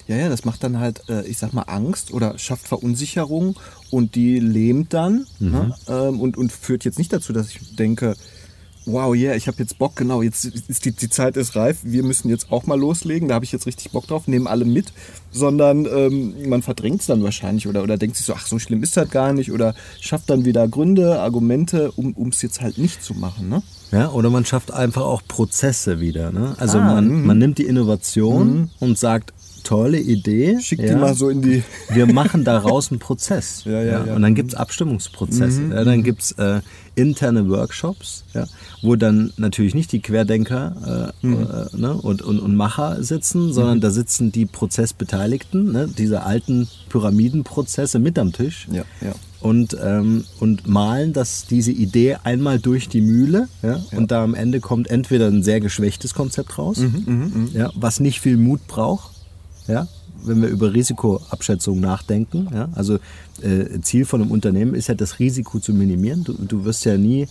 Ja, 0.07 0.15
ja, 0.15 0.29
das 0.29 0.45
macht 0.45 0.63
dann 0.63 0.79
halt, 0.79 1.01
äh, 1.09 1.25
ich 1.27 1.37
sag 1.37 1.53
mal, 1.53 1.63
Angst 1.63 2.13
oder 2.13 2.37
schafft 2.37 2.67
Verunsicherung 2.67 3.55
und 3.89 4.15
die 4.15 4.39
lähmt 4.39 4.93
dann 4.93 5.25
ne? 5.39 5.75
ähm, 5.87 6.19
und, 6.19 6.37
und 6.37 6.51
führt 6.51 6.85
jetzt 6.85 6.97
nicht 6.97 7.13
dazu, 7.13 7.33
dass 7.33 7.49
ich 7.49 7.75
denke, 7.75 8.15
wow, 8.85 9.15
yeah, 9.15 9.35
ich 9.35 9.47
habe 9.47 9.57
jetzt 9.59 9.77
Bock, 9.77 9.95
genau, 9.95 10.21
jetzt 10.21 10.45
ist 10.45 10.85
die, 10.85 10.91
die 10.91 11.09
Zeit 11.09 11.37
ist 11.37 11.55
reif, 11.55 11.79
wir 11.83 12.03
müssen 12.03 12.29
jetzt 12.29 12.51
auch 12.51 12.65
mal 12.65 12.79
loslegen, 12.79 13.27
da 13.27 13.35
habe 13.35 13.45
ich 13.45 13.51
jetzt 13.51 13.65
richtig 13.65 13.91
Bock 13.91 14.07
drauf, 14.07 14.27
nehmen 14.27 14.47
alle 14.47 14.65
mit, 14.65 14.91
sondern 15.31 15.85
ähm, 15.85 16.49
man 16.49 16.61
verdrängt 16.61 17.01
es 17.01 17.07
dann 17.07 17.23
wahrscheinlich 17.23 17.67
oder, 17.67 17.83
oder 17.83 17.97
denkt 17.97 18.17
sich 18.17 18.25
so, 18.25 18.33
ach, 18.33 18.45
so 18.45 18.59
schlimm 18.59 18.83
ist 18.83 18.97
das 18.97 19.09
gar 19.09 19.33
nicht 19.33 19.51
oder 19.51 19.73
schafft 19.99 20.29
dann 20.29 20.45
wieder 20.45 20.67
Gründe, 20.67 21.19
Argumente, 21.19 21.91
um 21.91 22.29
es 22.29 22.41
jetzt 22.41 22.61
halt 22.61 22.77
nicht 22.77 23.03
zu 23.03 23.13
machen. 23.13 23.49
Ne? 23.49 23.63
Ja, 23.91 24.11
oder 24.11 24.29
man 24.29 24.45
schafft 24.45 24.71
einfach 24.71 25.03
auch 25.03 25.21
Prozesse 25.27 25.99
wieder. 25.99 26.31
Ne? 26.31 26.55
Also 26.57 26.79
Ah, 26.79 26.95
man, 26.95 27.25
man 27.25 27.37
nimmt 27.37 27.57
die 27.59 27.65
Innovation 27.65 28.69
und 28.79 28.97
sagt, 28.97 29.33
tolle 29.63 30.00
Idee. 30.00 30.60
Schick 30.62 30.79
die 30.79 30.86
ja, 30.86 30.98
mal 30.98 31.15
so 31.15 31.29
in 31.29 31.41
die... 31.41 31.63
wir 31.89 32.12
machen 32.12 32.43
daraus 32.43 32.91
einen 32.91 33.00
Prozess. 33.00 33.63
Ja, 33.74 33.82
ja, 33.82 34.05
ja. 34.05 34.15
Und 34.15 34.22
dann 34.22 34.36
gibt's 34.36 34.55
Abstimmungsprozesse. 34.55 35.62
Ja, 35.70 35.84
dann 35.84 36.03
gibt's 36.03 36.34
äh, 36.34 36.60
interne 36.96 37.50
Workshops, 37.50 38.24
ja, 38.34 38.46
wo 38.82 38.96
dann 38.96 39.34
natürlich 39.38 39.74
nicht 39.74 39.91
die 39.91 40.01
Querdenker 40.01 41.13
äh, 41.24 41.27
äh, 41.27 41.77
ne, 41.77 41.93
und, 41.93 42.22
und, 42.22 42.39
und 42.39 42.55
Macher 42.55 43.03
sitzen, 43.03 43.53
sondern 43.53 43.82
da 43.82 43.89
sitzen 43.89 44.32
die 44.32 44.46
Prozessbeteiligten, 44.46 45.72
ne, 45.72 45.89
diese 45.98 46.24
alten 46.24 46.67
Pyramidenprozesse 46.89 48.00
mit 48.00 48.20
am 48.20 48.32
Tisch 48.32 48.67
Ja, 48.72 48.84
ja. 49.01 49.13
und, 49.41 49.75
ähm, 49.82 50.25
und 50.39 50.67
malen 50.67 51.13
das, 51.13 51.46
diese 51.48 51.72
Idee 51.72 52.17
einmal 52.24 52.60
durch 52.60 52.89
die 52.89 53.01
Mühle. 53.01 53.48
Ja? 53.62 53.82
Und 53.96 54.12
da 54.12 54.24
am 54.24 54.36
Ende 54.36 54.60
kommt 54.60 54.89
entweder 54.89 55.27
ein 55.27 55.43
sehr 55.43 55.60
geschwächtes 55.60 56.13
Konzept 56.13 56.58
raus, 56.58 56.79
ja, 57.53 57.72
was 57.75 58.00
nicht 58.00 58.20
viel 58.20 58.38
Mut 58.38 58.67
braucht, 58.67 59.12
ja? 59.67 59.88
wenn 60.25 60.41
wir 60.41 60.48
über 60.50 60.74
Risikoabschätzung 60.74 61.79
nachdenken. 61.82 62.48
Ja? 62.53 62.70
Also 62.75 62.96
äh, 63.41 63.82
Ziel 63.82 64.05
von 64.05 64.22
einem 64.22 64.32
Unternehmen 64.32 64.74
ist 64.74 64.88
ja, 64.88 64.96
das 64.96 65.20
Risiko 65.20 65.60
zu 65.60 65.74
minimieren. 65.74 66.24
Du, 66.24 66.34
du 66.34 66.63
wirst 66.63 66.86
ja 66.86 66.98
nie 66.98 67.27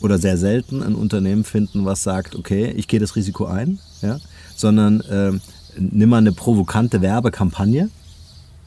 oder 0.00 0.18
sehr 0.18 0.36
selten 0.38 0.82
ein 0.84 0.94
Unternehmen 0.94 1.42
finden, 1.42 1.84
was 1.84 2.04
sagt, 2.04 2.36
okay, 2.36 2.72
ich 2.76 2.86
gehe 2.86 3.00
das 3.00 3.16
Risiko 3.16 3.46
ein, 3.46 3.80
ja? 4.02 4.18
sondern 4.54 5.02
ähm, 5.10 5.40
nimm 5.76 6.10
mal 6.10 6.18
eine 6.18 6.30
provokante 6.32 7.00
Werbekampagne. 7.02 7.88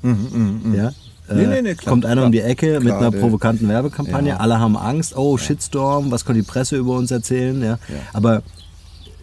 Ja? 0.03 0.10
Mhm, 0.12 0.62
Nee, 1.34 1.44
Äh, 1.44 1.48
nee, 1.48 1.62
nee, 1.62 1.75
klar, 1.75 1.91
kommt 1.91 2.06
einer 2.06 2.15
klar. 2.15 2.25
um 2.25 2.32
die 2.34 2.41
Ecke 2.41 2.74
mit 2.80 2.88
Klar, 2.88 2.98
einer 3.00 3.12
der- 3.12 3.20
provokanten 3.20 3.70
Werbekampagne, 3.70 4.30
Ja. 4.32 4.38
alle 4.38 4.60
haben 4.60 4.75
Angst, 4.75 5.15
oh 5.15 5.38
Shitstorm, 5.38 6.12
was 6.12 6.25
kann 6.25 6.36
die 6.36 6.41
Presse 6.41 6.75
über 6.75 6.98
uns 6.98 7.10
erzählen? 7.12 7.62
Ja? 7.63 7.80
Aber 8.12 8.44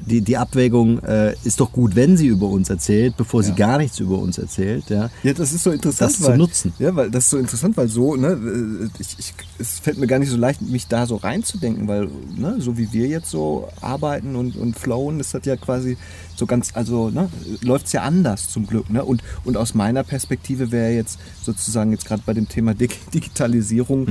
die, 0.01 0.21
die 0.21 0.37
Abwägung 0.37 0.99
äh, 1.01 1.35
ist 1.45 1.61
doch 1.61 1.73
gut, 1.73 1.95
wenn 1.95 2.17
sie 2.17 2.27
über 2.27 2.49
uns 2.49 2.71
erzählt, 2.71 3.17
bevor 3.17 3.43
sie 3.43 3.53
gar 3.53 3.79
nichts 3.79 4.01
über 4.01 4.19
uns 4.19 4.39
erzählt. 4.39 4.89
Ja? 4.91 5.11
Ja, 5.23 5.33
das 5.33 5.53
ist 5.53 5.65
so 5.65 5.71
interessant. 5.71 6.11
Das 6.11 6.19
zu 6.19 6.29
weil, 6.29 6.39
nutzen. 6.39 6.73
Ja, 6.79 6.95
weil 6.95 7.11
das 7.11 7.25
ist 7.25 7.31
so 7.31 7.39
interessant, 7.39 7.77
weil 7.77 7.89
so, 7.89 8.17
ne, 8.17 8.29
äh, 8.29 8.89
ich, 8.99 9.19
ich, 9.19 9.35
es 9.59 9.79
fällt 9.79 9.99
mir 9.99 10.07
gar 10.07 10.19
nicht 10.19 10.31
so 10.31 10.37
leicht, 10.37 10.63
mich 10.63 10.87
da 10.87 11.07
so 11.07 11.17
reinzudenken, 11.17 11.89
weil, 11.89 12.09
ne, 12.37 12.57
so 12.59 12.79
wie 12.79 12.93
wir 12.93 13.07
jetzt 13.07 13.31
so 13.31 13.69
arbeiten 13.81 14.37
und, 14.37 14.57
und 14.57 14.79
flowen, 14.79 15.21
ist 15.21 15.35
das 15.35 15.45
ja 15.45 15.57
quasi 15.57 15.97
so 16.37 16.47
ganz, 16.47 16.71
also, 16.75 17.11
ne, 17.11 17.29
läuft 17.63 17.87
es 17.87 17.93
ja 17.93 18.03
anders 18.03 18.49
zum 18.49 18.67
Glück, 18.67 18.91
ne? 18.91 19.05
Und, 19.05 19.23
und 19.45 19.57
aus 19.57 19.75
meiner 19.75 20.05
Perspektive 20.05 20.71
wäre 20.71 20.93
jetzt 20.93 21.19
sozusagen 21.43 21.91
jetzt 21.91 22.07
gerade 22.07 22.23
bei 22.25 22.35
dem 22.35 22.49
Thema 22.49 22.75
Dig 22.75 22.97
Digitalisierung 23.13 24.07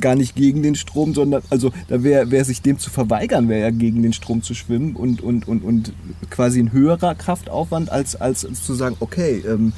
gar 0.00 0.14
nicht 0.14 0.34
gegen 0.34 0.62
den 0.62 0.74
Strom, 0.74 1.14
sondern, 1.14 1.42
also 1.50 1.72
da 1.88 2.02
wäre 2.02 2.30
wär 2.30 2.44
sich 2.44 2.62
dem 2.62 2.78
zu 2.78 2.90
verweigern, 2.90 3.48
wäre 3.48 3.60
ja 3.60 3.70
gegen 3.70 4.02
den 4.02 4.12
Strom 4.12 4.42
zu 4.42 4.54
schwimmen 4.54 4.96
und, 4.96 5.20
und, 5.20 5.48
und, 5.48 5.62
und 5.62 5.92
quasi 6.30 6.60
ein 6.60 6.72
höherer 6.72 7.14
Kraftaufwand, 7.14 7.90
als, 7.90 8.16
als 8.16 8.40
zu 8.40 8.74
sagen, 8.74 8.96
okay, 9.00 9.42
ähm, 9.46 9.72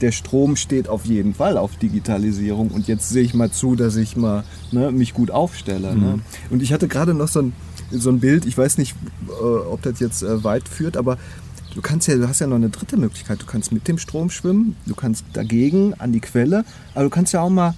der 0.00 0.12
Strom 0.12 0.56
steht 0.56 0.88
auf 0.88 1.06
jeden 1.06 1.34
Fall 1.34 1.56
auf 1.56 1.76
Digitalisierung 1.76 2.68
und 2.68 2.88
jetzt 2.88 3.08
sehe 3.08 3.22
ich 3.22 3.34
mal 3.34 3.50
zu, 3.50 3.76
dass 3.76 3.96
ich 3.96 4.16
mal 4.16 4.44
ne, 4.72 4.90
mich 4.90 5.14
gut 5.14 5.30
aufstelle. 5.30 5.94
Ne? 5.96 6.20
Und 6.50 6.62
ich 6.62 6.72
hatte 6.72 6.88
gerade 6.88 7.14
noch 7.14 7.28
so 7.28 7.40
ein, 7.40 7.52
so 7.90 8.10
ein 8.10 8.20
Bild, 8.20 8.44
ich 8.44 8.58
weiß 8.58 8.78
nicht, 8.78 8.96
äh, 9.28 9.44
ob 9.44 9.82
das 9.82 10.00
jetzt 10.00 10.22
äh, 10.22 10.42
weit 10.42 10.68
führt, 10.68 10.96
aber 10.96 11.16
du 11.74 11.80
kannst 11.80 12.08
ja, 12.08 12.16
du 12.16 12.28
hast 12.28 12.40
ja 12.40 12.46
noch 12.46 12.56
eine 12.56 12.70
dritte 12.70 12.96
Möglichkeit. 12.96 13.40
Du 13.40 13.46
kannst 13.46 13.72
mit 13.72 13.86
dem 13.88 13.98
Strom 13.98 14.30
schwimmen, 14.30 14.76
du 14.86 14.94
kannst 14.94 15.24
dagegen 15.32 15.94
an 15.94 16.12
die 16.12 16.20
Quelle, 16.20 16.64
aber 16.94 17.04
du 17.04 17.10
kannst 17.10 17.32
ja 17.32 17.40
auch 17.40 17.50
mal 17.50 17.74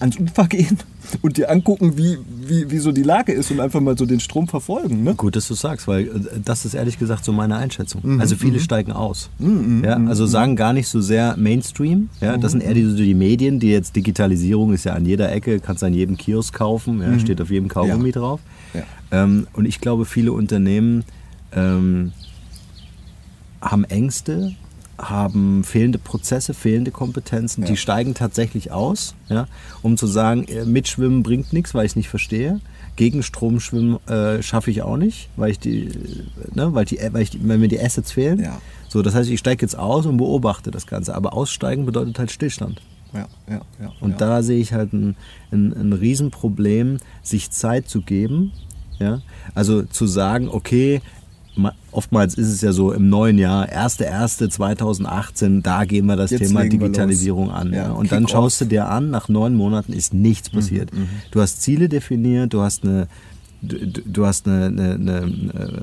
ans 0.00 0.18
Ufer 0.18 0.46
gehen 0.48 0.78
und 1.22 1.36
dir 1.36 1.50
angucken, 1.50 1.96
wie, 1.96 2.18
wie, 2.46 2.70
wie 2.70 2.78
so 2.78 2.90
die 2.92 3.02
Lage 3.02 3.32
ist 3.32 3.50
und 3.50 3.60
einfach 3.60 3.80
mal 3.80 3.96
so 3.96 4.06
den 4.06 4.20
Strom 4.20 4.48
verfolgen. 4.48 5.02
Ne? 5.04 5.14
Gut, 5.14 5.36
dass 5.36 5.46
du 5.48 5.54
sagst, 5.54 5.86
weil 5.88 6.06
äh, 6.06 6.10
das 6.44 6.64
ist 6.64 6.74
ehrlich 6.74 6.98
gesagt 6.98 7.24
so 7.24 7.32
meine 7.32 7.56
Einschätzung. 7.56 8.00
Mhm, 8.04 8.20
Also 8.20 8.36
viele 8.36 8.60
steigen 8.60 8.92
aus. 8.92 9.30
ja, 9.38 9.96
also 10.06 10.26
sagen 10.26 10.56
gar 10.56 10.72
nicht 10.72 10.88
so 10.88 11.00
sehr 11.00 11.36
Mainstream. 11.36 12.08
Ja, 12.20 12.36
das 12.36 12.54
Mhm, 12.54 12.60
sind 12.60 12.68
eher 12.68 12.74
die, 12.74 12.84
so 12.84 12.96
die 12.96 13.14
Medien, 13.14 13.60
die 13.60 13.68
jetzt 13.70 13.94
Digitalisierung 13.96 14.72
ist 14.72 14.84
ja 14.84 14.94
an 14.94 15.04
jeder 15.06 15.30
Ecke, 15.32 15.60
kannst 15.60 15.84
an 15.84 15.94
jedem 15.94 16.16
Kiosk 16.16 16.54
kaufen, 16.54 17.00
ja, 17.02 17.18
steht 17.18 17.40
auf 17.40 17.50
jedem 17.50 17.68
Kaugummi 17.68 17.98
Mhm. 18.00 18.06
Ja. 18.06 18.12
drauf. 18.12 18.40
Ja. 18.74 18.82
Ähm, 19.12 19.46
und 19.54 19.64
ich 19.66 19.80
glaube, 19.80 20.04
viele 20.06 20.32
Unternehmen 20.32 21.04
ähm, 21.52 22.12
haben 23.60 23.84
Ängste, 23.84 24.52
haben 25.00 25.64
fehlende 25.64 25.98
Prozesse, 25.98 26.54
fehlende 26.54 26.90
Kompetenzen, 26.90 27.64
die 27.64 27.76
steigen 27.76 28.14
tatsächlich 28.14 28.72
aus, 28.72 29.14
ja, 29.28 29.46
um 29.82 29.96
zu 29.96 30.06
sagen, 30.06 30.44
äh, 30.44 30.64
mitschwimmen 30.64 31.22
bringt 31.22 31.52
nichts, 31.52 31.74
weil 31.74 31.86
ich 31.86 31.92
es 31.92 31.96
nicht 31.96 32.08
verstehe. 32.08 32.60
Gegen 32.96 33.22
Strom 33.22 33.60
schwimmen 33.60 33.98
äh, 34.08 34.42
schaffe 34.42 34.70
ich 34.70 34.82
auch 34.82 34.96
nicht, 34.96 35.30
weil 35.36 35.52
ich 35.52 35.58
die, 35.58 35.86
äh, 35.86 35.90
ne, 36.54 36.74
weil, 36.74 36.84
die, 36.84 36.98
weil, 37.12 37.22
ich 37.22 37.38
weil 37.42 37.58
mir 37.58 37.68
die 37.68 37.80
Assets 37.80 38.12
fehlen. 38.12 38.40
Ja. 38.40 38.60
So, 38.88 39.02
das 39.02 39.14
heißt, 39.14 39.30
ich 39.30 39.38
steige 39.38 39.62
jetzt 39.62 39.78
aus 39.78 40.04
und 40.06 40.16
beobachte 40.16 40.70
das 40.70 40.86
Ganze. 40.86 41.14
Aber 41.14 41.32
aussteigen 41.32 41.86
bedeutet 41.86 42.18
halt 42.18 42.30
Stillstand. 42.30 42.82
Ja, 43.12 43.26
ja, 43.48 43.60
ja. 43.80 43.92
Und 44.00 44.12
ja. 44.12 44.16
da 44.16 44.42
sehe 44.42 44.60
ich 44.60 44.72
halt 44.72 44.92
ein, 44.92 45.16
ein, 45.50 45.72
ein 45.72 45.92
Riesenproblem, 45.92 46.98
sich 47.22 47.50
Zeit 47.50 47.88
zu 47.88 48.02
geben. 48.02 48.52
Ja? 48.98 49.22
Also 49.54 49.82
zu 49.82 50.06
sagen, 50.06 50.48
okay, 50.48 51.00
oftmals 51.90 52.34
ist 52.34 52.48
es 52.48 52.60
ja 52.60 52.72
so 52.72 52.92
im 52.92 53.08
neuen 53.08 53.38
Jahr, 53.38 53.66
1.1.2018, 53.68 55.62
da 55.62 55.84
gehen 55.84 56.06
wir 56.06 56.16
das 56.16 56.30
Jetzt 56.30 56.48
Thema 56.48 56.64
Digitalisierung 56.64 57.50
an. 57.50 57.72
Ja? 57.72 57.92
Und 57.92 58.12
dann 58.12 58.28
schaust 58.28 58.60
du 58.60 58.64
dir 58.64 58.88
an, 58.88 59.10
nach 59.10 59.28
neun 59.28 59.54
Monaten 59.54 59.92
ist 59.92 60.14
nichts 60.14 60.50
passiert. 60.50 60.90
Du 61.30 61.40
hast 61.40 61.62
Ziele 61.62 61.88
definiert, 61.88 62.52
du 62.52 62.62
hast 62.62 62.84
eine 62.84 63.08
Du, 63.62 64.24
hast 64.24 64.48
eine, 64.48 64.68
eine, 64.68 64.94
eine, 64.94 65.16
eine, 65.20 65.82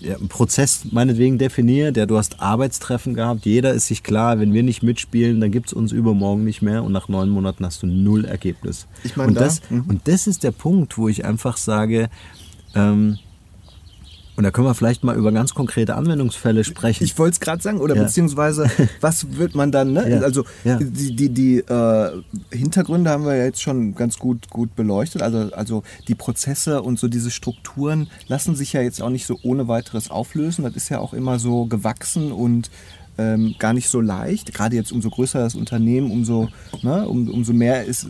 ja, 0.00 0.16
einen 0.16 0.26
Prozess 0.26 0.86
meinetwegen 0.90 1.38
definiert, 1.38 1.96
ja, 1.96 2.04
du 2.04 2.18
hast 2.18 2.40
Arbeitstreffen 2.40 3.14
gehabt, 3.14 3.44
jeder 3.44 3.72
ist 3.72 3.86
sich 3.86 4.02
klar, 4.02 4.40
wenn 4.40 4.52
wir 4.52 4.64
nicht 4.64 4.82
mitspielen, 4.82 5.40
dann 5.40 5.52
gibt 5.52 5.68
es 5.68 5.72
uns 5.72 5.92
übermorgen 5.92 6.42
nicht 6.42 6.62
mehr 6.62 6.82
und 6.82 6.90
nach 6.90 7.08
neun 7.08 7.28
Monaten 7.28 7.64
hast 7.64 7.84
du 7.84 7.86
null 7.86 8.24
Ergebnis. 8.24 8.88
Ich 9.04 9.16
meine, 9.16 9.28
und, 9.28 9.34
da- 9.36 9.44
das, 9.44 9.60
mhm. 9.70 9.84
und 9.88 10.08
das 10.08 10.26
ist 10.26 10.42
der 10.42 10.50
Punkt, 10.50 10.98
wo 10.98 11.08
ich 11.08 11.24
einfach 11.24 11.58
sage, 11.58 12.08
ähm, 12.74 13.18
und 14.36 14.44
da 14.44 14.50
können 14.50 14.66
wir 14.66 14.74
vielleicht 14.74 15.04
mal 15.04 15.14
über 15.16 15.30
ganz 15.30 15.52
konkrete 15.54 15.94
Anwendungsfälle 15.94 16.64
sprechen. 16.64 17.04
Ich 17.04 17.18
wollte 17.18 17.34
es 17.34 17.40
gerade 17.40 17.62
sagen, 17.62 17.78
oder 17.80 17.94
Ja. 17.94 18.04
beziehungsweise, 18.04 18.70
was 19.00 19.36
wird 19.36 19.54
man 19.54 19.70
dann, 19.72 19.92
ne? 19.92 20.08
Ja. 20.08 20.20
Also 20.20 20.44
Ja. 20.64 20.78
die, 20.78 21.14
die, 21.14 21.28
die 21.28 21.58
äh, 21.58 22.22
Hintergründe 22.50 23.10
haben 23.10 23.24
wir 23.24 23.36
ja 23.36 23.44
jetzt 23.44 23.60
schon 23.62 23.94
ganz 23.94 24.18
gut, 24.18 24.48
gut 24.48 24.74
beleuchtet. 24.74 25.20
Also, 25.22 25.50
also 25.52 25.82
die 26.08 26.14
Prozesse 26.14 26.82
und 26.82 26.98
so 26.98 27.08
diese 27.08 27.30
Strukturen 27.30 28.08
lassen 28.26 28.54
sich 28.56 28.72
ja 28.72 28.80
jetzt 28.80 29.02
auch 29.02 29.10
nicht 29.10 29.26
so 29.26 29.38
ohne 29.42 29.68
weiteres 29.68 30.10
auflösen. 30.10 30.64
Das 30.64 30.76
ist 30.76 30.88
ja 30.88 30.98
auch 30.98 31.12
immer 31.12 31.38
so 31.38 31.66
gewachsen 31.66 32.32
und 32.32 32.70
ähm, 33.18 33.54
gar 33.58 33.74
nicht 33.74 33.90
so 33.90 34.00
leicht. 34.00 34.54
Gerade 34.54 34.74
jetzt 34.76 34.92
umso 34.92 35.10
größer 35.10 35.40
das 35.40 35.54
Unternehmen, 35.54 36.10
umso, 36.10 36.48
ne, 36.82 37.06
um, 37.06 37.28
umso 37.28 37.52
mehr 37.52 37.84
ist, 37.84 38.06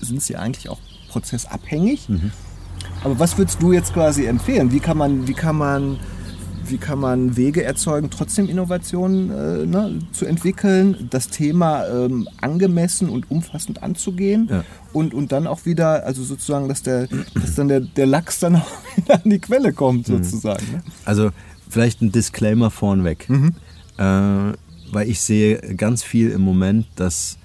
sind 0.00 0.20
sie 0.22 0.34
eigentlich 0.36 0.68
auch 0.68 0.80
prozessabhängig. 1.08 2.08
Aber 3.06 3.20
was 3.20 3.38
würdest 3.38 3.62
du 3.62 3.70
jetzt 3.72 3.94
quasi 3.94 4.26
empfehlen? 4.26 4.72
Wie 4.72 4.80
kann 4.80 4.96
man, 4.96 5.28
wie 5.28 5.32
kann 5.32 5.54
man, 5.54 6.00
wie 6.64 6.76
kann 6.76 6.98
man 6.98 7.36
Wege 7.36 7.62
erzeugen, 7.62 8.10
trotzdem 8.10 8.48
Innovationen 8.48 9.30
äh, 9.30 9.64
ne, 9.64 10.00
zu 10.10 10.26
entwickeln, 10.26 11.06
das 11.10 11.28
Thema 11.28 11.86
ähm, 11.86 12.26
angemessen 12.40 13.08
und 13.08 13.30
umfassend 13.30 13.80
anzugehen 13.80 14.48
Ja. 14.50 14.64
und, 14.92 15.14
und 15.14 15.30
dann 15.30 15.46
auch 15.46 15.66
wieder, 15.66 16.04
also 16.04 16.24
sozusagen, 16.24 16.68
dass 16.68 16.82
der, 16.82 17.06
dass 17.34 17.54
dann 17.54 17.68
der, 17.68 17.78
der 17.78 18.06
Lachs 18.06 18.40
dann 18.40 18.56
auch 18.60 18.66
wieder 18.96 19.14
an 19.22 19.30
die 19.30 19.38
Quelle 19.38 19.72
kommt, 19.72 20.08
sozusagen. 20.08 20.66
Ne? 20.72 20.82
Also 21.04 21.30
vielleicht 21.70 22.02
ein 22.02 22.10
Disclaimer 22.10 22.72
vornweg. 22.72 23.28
äh, 23.30 24.02
weil 24.90 25.08
ich 25.08 25.20
sehe 25.20 25.58
ganz 25.76 26.02
viel 26.02 26.30
im 26.30 26.40
Moment, 26.40 26.86
dass 26.96 27.38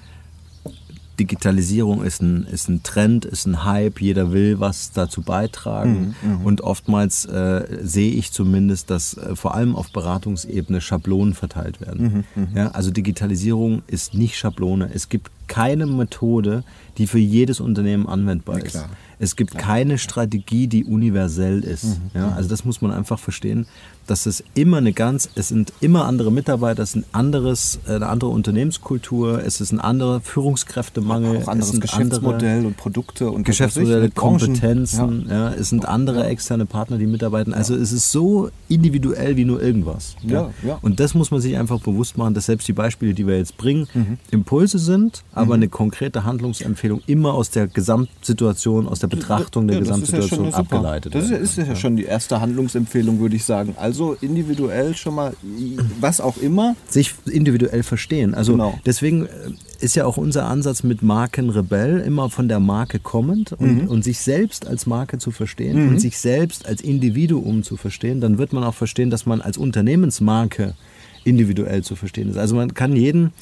Digitalisierung 1.21 2.03
ist 2.03 2.23
ein, 2.23 2.47
ist 2.47 2.67
ein 2.67 2.81
Trend, 2.81 3.25
ist 3.25 3.45
ein 3.45 3.63
Hype, 3.63 4.01
jeder 4.01 4.31
will 4.31 4.59
was 4.59 4.91
dazu 4.91 5.21
beitragen. 5.21 6.15
Mhm, 6.23 6.29
mhm. 6.39 6.45
und 6.45 6.61
oftmals 6.61 7.25
äh, 7.25 7.79
sehe 7.83 8.11
ich 8.11 8.31
zumindest, 8.31 8.89
dass 8.89 9.17
äh, 9.17 9.35
vor 9.35 9.53
allem 9.53 9.75
auf 9.75 9.91
Beratungsebene 9.91 10.81
Schablonen 10.81 11.35
verteilt 11.35 11.79
werden. 11.79 12.25
Mhm, 12.35 12.43
mhm, 12.43 12.57
ja, 12.57 12.71
also 12.71 12.89
Digitalisierung 12.89 13.83
ist 13.85 14.15
nicht 14.15 14.35
Schablone. 14.35 14.89
Es 14.91 15.09
gibt 15.09 15.29
keine 15.51 15.85
Methode, 15.85 16.63
die 16.97 17.07
für 17.07 17.19
jedes 17.19 17.59
Unternehmen 17.59 18.07
anwendbar 18.07 18.63
ist. 18.63 18.87
Es 19.19 19.35
gibt 19.35 19.57
keine 19.57 19.97
Strategie, 19.97 20.67
die 20.67 20.85
universell 20.85 21.59
ist. 21.59 21.83
Mhm, 21.83 22.11
ja, 22.15 22.31
also 22.31 22.47
das 22.49 22.63
muss 22.63 22.81
man 22.81 22.91
einfach 22.91 23.19
verstehen 23.19 23.67
dass 24.07 24.25
es 24.25 24.43
immer 24.55 24.77
eine 24.77 24.93
ganz, 24.93 25.29
es 25.35 25.49
sind 25.49 25.73
immer 25.79 26.05
andere 26.05 26.31
Mitarbeiter, 26.31 26.83
es 26.83 26.89
ist 26.89 26.95
ein 26.97 27.05
anderes, 27.11 27.79
äh, 27.87 27.93
eine 27.95 28.07
andere 28.07 28.29
Unternehmenskultur, 28.31 29.43
es 29.43 29.61
ist 29.61 29.71
ein 29.71 29.79
anderer 29.79 30.21
Führungskräftemangel, 30.21 31.43
auch 31.43 31.47
anderes 31.47 31.79
Geschäftsmodell 31.79 32.57
andere, 32.57 32.67
und 32.67 32.77
Produkte 32.77 33.29
und 33.29 33.43
Geschäftsmodelle, 33.45 34.09
Kompetenzen, 34.09 35.27
ja. 35.29 35.49
ja. 35.49 35.53
es 35.53 35.69
sind 35.69 35.85
andere 35.85 36.25
externe 36.25 36.65
Partner, 36.65 36.97
die 36.97 37.05
mitarbeiten. 37.05 37.53
Also 37.53 37.75
es 37.75 37.91
ist 37.91 38.11
so 38.11 38.49
individuell 38.67 39.37
wie 39.37 39.45
nur 39.45 39.61
irgendwas. 39.61 40.15
Ja, 40.23 40.49
ja. 40.65 40.79
Und 40.81 40.99
das 40.99 41.13
muss 41.13 41.31
man 41.31 41.39
sich 41.39 41.57
einfach 41.57 41.79
bewusst 41.79 42.17
machen, 42.17 42.33
dass 42.33 42.47
selbst 42.47 42.67
die 42.67 42.73
Beispiele, 42.73 43.13
die 43.13 43.27
wir 43.27 43.37
jetzt 43.37 43.57
bringen, 43.57 43.87
mhm. 43.93 44.17
Impulse 44.31 44.79
sind, 44.79 45.23
aber 45.41 45.57
mhm. 45.57 45.63
eine 45.63 45.69
konkrete 45.69 46.23
Handlungsempfehlung 46.23 47.01
immer 47.07 47.33
aus 47.33 47.49
der 47.49 47.67
Gesamtsituation, 47.67 48.87
aus 48.87 48.99
der 48.99 49.07
Betrachtung 49.07 49.67
der 49.67 49.79
Gesamtsituation 49.79 50.49
ja 50.49 50.53
abgeleitet 50.53 51.15
Das 51.15 51.29
ist, 51.29 51.57
ja 51.57 51.75
schon 51.75 51.95
die 51.95 52.05
erste 52.05 52.41
Handlungsempfehlung, 52.41 53.19
würde 53.19 53.35
ich 53.35 53.45
sagen. 53.45 53.75
Also 53.77 53.91
also 53.91 54.17
individuell 54.21 54.95
schon 54.95 55.15
mal, 55.15 55.33
was 55.99 56.21
auch 56.21 56.37
immer. 56.37 56.75
Sich 56.87 57.13
individuell 57.29 57.83
verstehen. 57.83 58.33
Also 58.33 58.53
genau. 58.53 58.79
deswegen 58.85 59.25
äh, 59.25 59.29
ist 59.79 59.95
ja 59.95 60.05
auch 60.05 60.17
unser 60.17 60.45
Ansatz 60.45 60.83
mit 60.83 61.01
Markenrebell 61.01 61.99
immer 61.99 62.29
von 62.29 62.47
der 62.47 62.59
Marke 62.59 62.99
kommend 62.99 63.53
und, 63.53 63.83
mhm. 63.83 63.87
und 63.87 64.03
sich 64.03 64.19
selbst 64.19 64.65
als 64.65 64.85
Marke 64.85 65.17
zu 65.17 65.31
verstehen 65.31 65.83
mhm. 65.83 65.89
und 65.89 65.99
sich 65.99 66.17
selbst 66.17 66.65
als 66.67 66.81
Individuum 66.81 67.63
zu 67.63 67.77
verstehen. 67.77 68.21
Dann 68.21 68.37
wird 68.37 68.53
man 68.53 68.63
auch 68.63 68.73
verstehen, 68.73 69.09
dass 69.09 69.25
man 69.25 69.41
als 69.41 69.57
Unternehmensmarke 69.57 70.73
individuell 71.23 71.83
zu 71.83 71.95
verstehen 71.95 72.29
ist. 72.29 72.37
Also 72.37 72.55
man 72.55 72.73
kann 72.73 72.95
jeden 72.95 73.33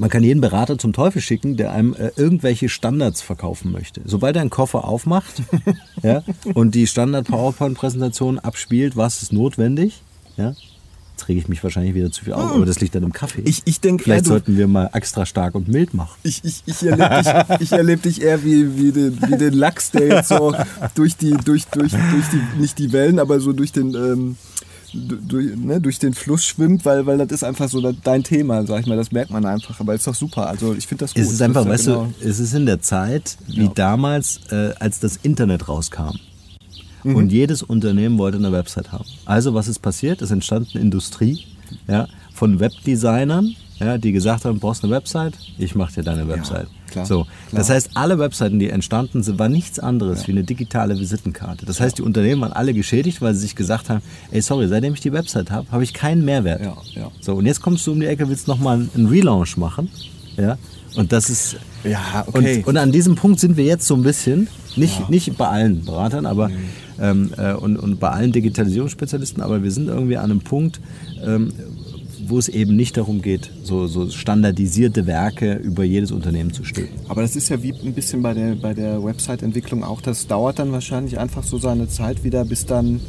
man 0.00 0.08
kann 0.08 0.22
jeden 0.22 0.40
Berater 0.40 0.78
zum 0.78 0.94
Teufel 0.94 1.20
schicken, 1.20 1.56
der 1.58 1.72
einem 1.72 1.94
äh, 1.94 2.10
irgendwelche 2.16 2.70
Standards 2.70 3.20
verkaufen 3.20 3.70
möchte. 3.70 4.00
Sobald 4.06 4.34
er 4.34 4.40
einen 4.40 4.50
Koffer 4.50 4.84
aufmacht 4.84 5.42
ja, 6.02 6.22
und 6.54 6.74
die 6.74 6.86
Standard-PowerPoint-Präsentation 6.86 8.38
abspielt, 8.38 8.96
was 8.96 9.22
ist 9.22 9.32
notwendig, 9.32 10.02
ja, 10.38 10.54
jetzt 11.12 11.28
rege 11.28 11.40
ich 11.40 11.48
mich 11.48 11.62
wahrscheinlich 11.62 11.94
wieder 11.94 12.10
zu 12.10 12.24
viel 12.24 12.32
auf, 12.32 12.52
aber 12.52 12.64
das 12.64 12.80
liegt 12.80 12.94
dann 12.94 13.02
im 13.02 13.12
Kaffee. 13.12 13.42
Ich, 13.44 13.60
ich 13.66 13.80
denk, 13.80 14.02
Vielleicht 14.02 14.24
ja, 14.24 14.30
sollten 14.30 14.56
wir 14.56 14.68
mal 14.68 14.88
extra 14.94 15.26
stark 15.26 15.54
und 15.54 15.68
mild 15.68 15.92
machen. 15.92 16.16
Ich, 16.22 16.42
ich, 16.44 16.62
ich 16.64 16.82
erlebe 16.82 17.22
dich, 17.22 17.60
ich 17.60 17.72
erleb 17.72 18.02
dich 18.02 18.22
eher 18.22 18.42
wie, 18.42 18.78
wie, 18.78 18.92
den, 18.92 19.20
wie 19.28 19.36
den 19.36 19.52
Lachs, 19.52 19.90
der 19.90 20.06
jetzt 20.06 20.28
so 20.30 20.54
durch 20.94 21.16
die, 21.16 21.32
durch, 21.32 21.66
durch, 21.66 21.92
durch 21.92 22.28
die, 22.32 22.58
nicht 22.58 22.78
die 22.78 22.90
Wellen, 22.92 23.18
aber 23.18 23.38
so 23.38 23.52
durch 23.52 23.72
den... 23.72 23.94
Ähm, 23.94 24.36
durch, 24.92 25.56
ne, 25.56 25.80
durch 25.80 25.98
den 25.98 26.14
Fluss 26.14 26.44
schwimmt, 26.44 26.84
weil, 26.84 27.06
weil 27.06 27.18
das 27.18 27.30
ist 27.30 27.44
einfach 27.44 27.68
so 27.68 27.92
dein 27.92 28.24
Thema, 28.24 28.66
sag 28.66 28.80
ich 28.80 28.86
mal. 28.86 28.96
Das 28.96 29.12
merkt 29.12 29.30
man 29.30 29.44
einfach. 29.44 29.78
Aber 29.80 29.94
ist 29.94 30.06
doch 30.06 30.14
super. 30.14 30.48
Also 30.48 30.74
ich 30.74 30.86
finde 30.86 31.04
das 31.04 31.14
gut. 31.14 31.22
Es 31.22 31.32
ist 31.32 31.42
einfach, 31.42 31.66
weißt 31.66 31.86
genau 31.86 32.08
du, 32.20 32.28
es 32.28 32.38
ist 32.38 32.54
in 32.54 32.66
der 32.66 32.80
Zeit 32.80 33.36
wie 33.46 33.64
ja. 33.64 33.72
damals, 33.74 34.40
äh, 34.50 34.72
als 34.78 35.00
das 35.00 35.16
Internet 35.16 35.68
rauskam. 35.68 36.16
Mhm. 37.04 37.16
Und 37.16 37.32
jedes 37.32 37.62
Unternehmen 37.62 38.18
wollte 38.18 38.38
eine 38.38 38.52
Website 38.52 38.92
haben. 38.92 39.04
Also 39.24 39.54
was 39.54 39.68
ist 39.68 39.80
passiert? 39.80 40.22
Es 40.22 40.30
entstand 40.30 40.68
eine 40.74 40.82
Industrie 40.82 41.44
ja, 41.88 42.08
von 42.34 42.60
Webdesignern, 42.60 43.54
ja, 43.78 43.98
die 43.98 44.12
gesagt 44.12 44.44
haben, 44.44 44.58
brauchst 44.58 44.84
eine 44.84 44.92
Website? 44.92 45.38
Ich 45.58 45.74
mache 45.74 45.94
dir 45.94 46.02
deine 46.02 46.28
Website. 46.28 46.68
Ja. 46.68 46.79
Klar, 46.90 47.06
so, 47.06 47.24
klar. 47.24 47.34
Das 47.52 47.70
heißt, 47.70 47.90
alle 47.94 48.18
Webseiten, 48.18 48.58
die 48.58 48.68
entstanden 48.68 49.22
sind, 49.22 49.38
waren 49.38 49.52
nichts 49.52 49.78
anderes 49.78 50.22
ja. 50.22 50.28
wie 50.28 50.32
eine 50.32 50.44
digitale 50.44 50.98
Visitenkarte. 50.98 51.66
Das 51.66 51.80
heißt, 51.80 51.98
die 51.98 52.02
Unternehmen 52.02 52.42
waren 52.42 52.52
alle 52.52 52.74
geschädigt, 52.74 53.22
weil 53.22 53.34
sie 53.34 53.40
sich 53.40 53.56
gesagt 53.56 53.88
haben, 53.88 54.02
ey, 54.30 54.40
sorry, 54.40 54.68
seitdem 54.68 54.94
ich 54.94 55.00
die 55.00 55.12
Website 55.12 55.50
habe, 55.50 55.70
habe 55.70 55.84
ich 55.84 55.94
keinen 55.94 56.24
Mehrwert. 56.24 56.60
Ja, 56.60 56.76
ja. 56.94 57.10
So, 57.20 57.34
und 57.34 57.46
jetzt 57.46 57.62
kommst 57.62 57.86
du 57.86 57.92
um 57.92 58.00
die 58.00 58.06
Ecke, 58.06 58.28
willst 58.28 58.48
nochmal 58.48 58.88
einen 58.94 59.06
Relaunch 59.06 59.56
machen. 59.56 59.88
Ja, 60.36 60.58
und 60.96 61.12
das 61.12 61.30
ist. 61.30 61.56
Ja, 61.84 62.24
okay. 62.26 62.58
Und, 62.58 62.68
und, 62.68 62.76
an 62.76 62.92
diesem 62.92 63.14
Punkt 63.14 63.40
sind 63.40 63.56
wir 63.56 63.64
jetzt 63.64 63.86
so 63.86 63.94
ein 63.94 64.02
bisschen, 64.02 64.48
nicht, 64.76 65.00
ja. 65.00 65.06
nicht 65.08 65.36
bei 65.36 65.48
allen 65.48 65.84
Beratern, 65.84 66.26
aber 66.26 66.48
mhm. 66.48 66.54
ähm, 67.00 67.30
äh, 67.36 67.52
und, 67.54 67.76
und 67.76 68.00
bei 68.00 68.10
allen 68.10 68.32
Digitalisierungsspezialisten, 68.32 69.42
aber 69.42 69.62
wir 69.62 69.70
sind 69.70 69.88
irgendwie 69.88 70.16
an 70.16 70.30
einem 70.30 70.40
Punkt, 70.40 70.80
ähm, 71.24 71.52
wo 72.26 72.38
es 72.38 72.48
eben 72.48 72.76
nicht 72.76 72.96
darum 72.96 73.22
geht, 73.22 73.50
so, 73.62 73.86
so, 73.86 74.10
standardisierte 74.10 75.06
Werke 75.06 75.54
über 75.54 75.84
jedes 75.84 76.12
Unternehmen 76.12 76.52
zu 76.52 76.64
stülpen. 76.64 76.94
Aber 77.08 77.22
das 77.22 77.36
ist 77.36 77.48
ja 77.48 77.62
wie 77.62 77.72
ein 77.72 77.92
bisschen 77.92 78.22
bei 78.22 78.34
der, 78.34 78.54
bei 78.54 78.74
der 78.74 79.02
Website-Entwicklung 79.02 79.84
auch. 79.84 80.00
Das 80.00 80.26
dauert 80.26 80.58
dann 80.58 80.72
wahrscheinlich 80.72 81.18
einfach 81.18 81.42
so 81.44 81.58
seine 81.58 81.88
Zeit 81.88 82.24
wieder, 82.24 82.44
bis 82.44 82.66
dann 82.66 83.00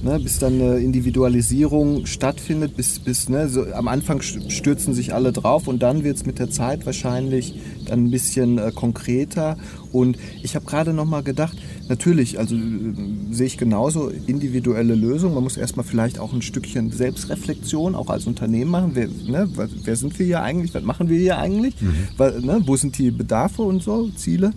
Ne, 0.00 0.20
bis 0.20 0.38
dann 0.38 0.60
eine 0.60 0.78
Individualisierung 0.78 2.06
stattfindet, 2.06 2.76
bis, 2.76 3.00
bis 3.00 3.28
ne, 3.28 3.48
so, 3.48 3.64
am 3.72 3.88
Anfang 3.88 4.22
stürzen 4.22 4.94
sich 4.94 5.12
alle 5.12 5.32
drauf 5.32 5.66
und 5.66 5.82
dann 5.82 6.04
wird 6.04 6.18
es 6.18 6.24
mit 6.24 6.38
der 6.38 6.50
Zeit 6.50 6.86
wahrscheinlich 6.86 7.56
dann 7.84 8.04
ein 8.04 8.10
bisschen 8.12 8.58
äh, 8.58 8.70
konkreter. 8.72 9.56
Und 9.90 10.16
ich 10.40 10.54
habe 10.54 10.66
gerade 10.66 10.92
noch 10.92 11.04
mal 11.04 11.24
gedacht, 11.24 11.58
natürlich, 11.88 12.38
also 12.38 12.54
äh, 12.54 12.60
sehe 13.30 13.46
ich 13.46 13.58
genauso 13.58 14.08
individuelle 14.08 14.94
Lösungen. 14.94 15.34
Man 15.34 15.44
muss 15.44 15.56
erstmal 15.56 15.84
vielleicht 15.84 16.18
auch 16.18 16.32
ein 16.32 16.42
Stückchen 16.42 16.90
Selbstreflexion 16.90 17.94
auch 17.94 18.10
als 18.10 18.26
Unternehmen 18.26 18.70
machen. 18.70 18.90
Wer, 18.94 19.08
ne, 19.08 19.48
wer 19.54 19.96
sind 19.96 20.18
wir 20.18 20.26
hier 20.26 20.42
eigentlich? 20.42 20.74
Was 20.74 20.82
machen 20.82 21.08
wir 21.08 21.18
hier 21.18 21.38
eigentlich? 21.38 21.80
Mhm. 21.80 21.94
Weil, 22.16 22.40
ne, 22.40 22.62
wo 22.64 22.76
sind 22.76 22.98
die 22.98 23.10
Bedarfe 23.10 23.62
und 23.62 23.82
so, 23.82 24.08
Ziele? 24.10 24.52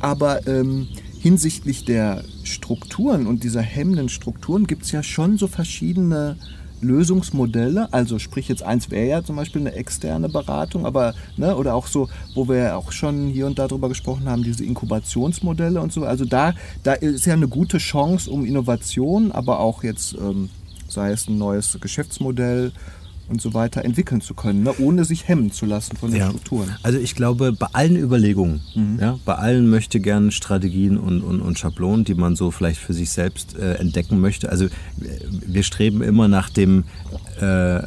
Aber 0.00 0.46
ähm, 0.46 0.88
hinsichtlich 1.18 1.84
der 1.84 2.24
Strukturen 2.44 3.26
und 3.26 3.44
dieser 3.44 3.62
hemmenden 3.62 4.08
Strukturen 4.08 4.66
gibt 4.66 4.84
es 4.84 4.92
ja 4.92 5.02
schon 5.02 5.38
so 5.38 5.46
verschiedene 5.48 6.36
Lösungsmodelle. 6.80 7.92
Also 7.92 8.18
sprich 8.18 8.48
jetzt 8.48 8.62
eins 8.62 8.90
wäre 8.90 9.06
ja 9.08 9.24
zum 9.24 9.36
Beispiel 9.36 9.60
eine 9.60 9.72
externe 9.72 10.28
Beratung, 10.28 10.86
aber 10.86 11.14
ne, 11.36 11.56
oder 11.56 11.74
auch 11.74 11.86
so, 11.86 12.08
wo 12.34 12.48
wir 12.48 12.56
ja 12.56 12.76
auch 12.76 12.92
schon 12.92 13.28
hier 13.28 13.46
und 13.46 13.58
da 13.58 13.68
drüber 13.68 13.88
gesprochen 13.88 14.28
haben, 14.28 14.42
diese 14.42 14.64
Inkubationsmodelle 14.64 15.80
und 15.80 15.92
so. 15.92 16.04
Also 16.04 16.24
da, 16.24 16.54
da 16.82 16.94
ist 16.94 17.26
ja 17.26 17.34
eine 17.34 17.48
gute 17.48 17.78
Chance, 17.78 18.30
um 18.30 18.44
Innovation, 18.44 19.32
aber 19.32 19.60
auch 19.60 19.82
jetzt 19.82 20.14
ähm, 20.14 20.50
sei 20.88 21.12
es 21.12 21.28
ein 21.28 21.38
neues 21.38 21.78
Geschäftsmodell 21.80 22.72
und 23.28 23.40
so 23.40 23.54
weiter 23.54 23.84
entwickeln 23.84 24.20
zu 24.20 24.34
können, 24.34 24.62
ne? 24.62 24.74
ohne 24.78 25.04
sich 25.04 25.28
hemmen 25.28 25.52
zu 25.52 25.66
lassen 25.66 25.96
von 25.96 26.10
den 26.10 26.20
ja. 26.20 26.28
Strukturen. 26.28 26.74
Also 26.82 26.98
ich 26.98 27.14
glaube, 27.14 27.52
bei 27.52 27.66
allen 27.72 27.96
Überlegungen, 27.96 28.60
mhm. 28.74 28.98
ja, 29.00 29.18
bei 29.24 29.34
allen 29.34 29.68
möchte 29.68 30.00
gern 30.00 30.30
Strategien 30.30 30.96
und, 30.96 31.22
und, 31.22 31.40
und 31.40 31.58
Schablonen, 31.58 32.04
die 32.04 32.14
man 32.14 32.36
so 32.36 32.50
vielleicht 32.50 32.80
für 32.80 32.94
sich 32.94 33.10
selbst 33.10 33.56
äh, 33.56 33.74
entdecken 33.74 34.20
möchte. 34.20 34.50
Also 34.50 34.66
wir 34.96 35.62
streben 35.62 36.02
immer 36.02 36.28
nach 36.28 36.48
dem, 36.50 36.84
äh, 37.40 37.80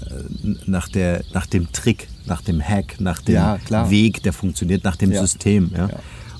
nach, 0.66 0.88
der, 0.88 1.24
nach 1.34 1.48
dem 1.48 1.72
Trick, 1.72 2.08
nach 2.26 2.42
dem 2.42 2.62
Hack, 2.62 3.00
nach 3.00 3.22
dem 3.22 3.36
ja, 3.36 3.60
Weg, 3.90 4.24
der 4.24 4.34
funktioniert, 4.34 4.84
nach 4.84 4.96
dem 4.96 5.12
System. 5.14 5.72
Ja? 5.76 5.90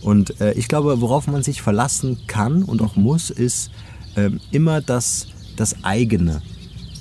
Und 0.02 0.40
äh, 0.42 0.54
ich 0.54 0.68
glaube, 0.68 1.02
worauf 1.02 1.28
man 1.28 1.44
sich 1.44 1.62
verlassen 1.62 2.18
kann 2.28 2.64
und 2.64 2.82
auch 2.82 2.96
muss, 2.96 3.30
ist 3.30 3.72
ähm, 4.16 4.40
immer 4.52 4.82
das, 4.82 5.28
das 5.56 5.84
eigene. 5.84 6.42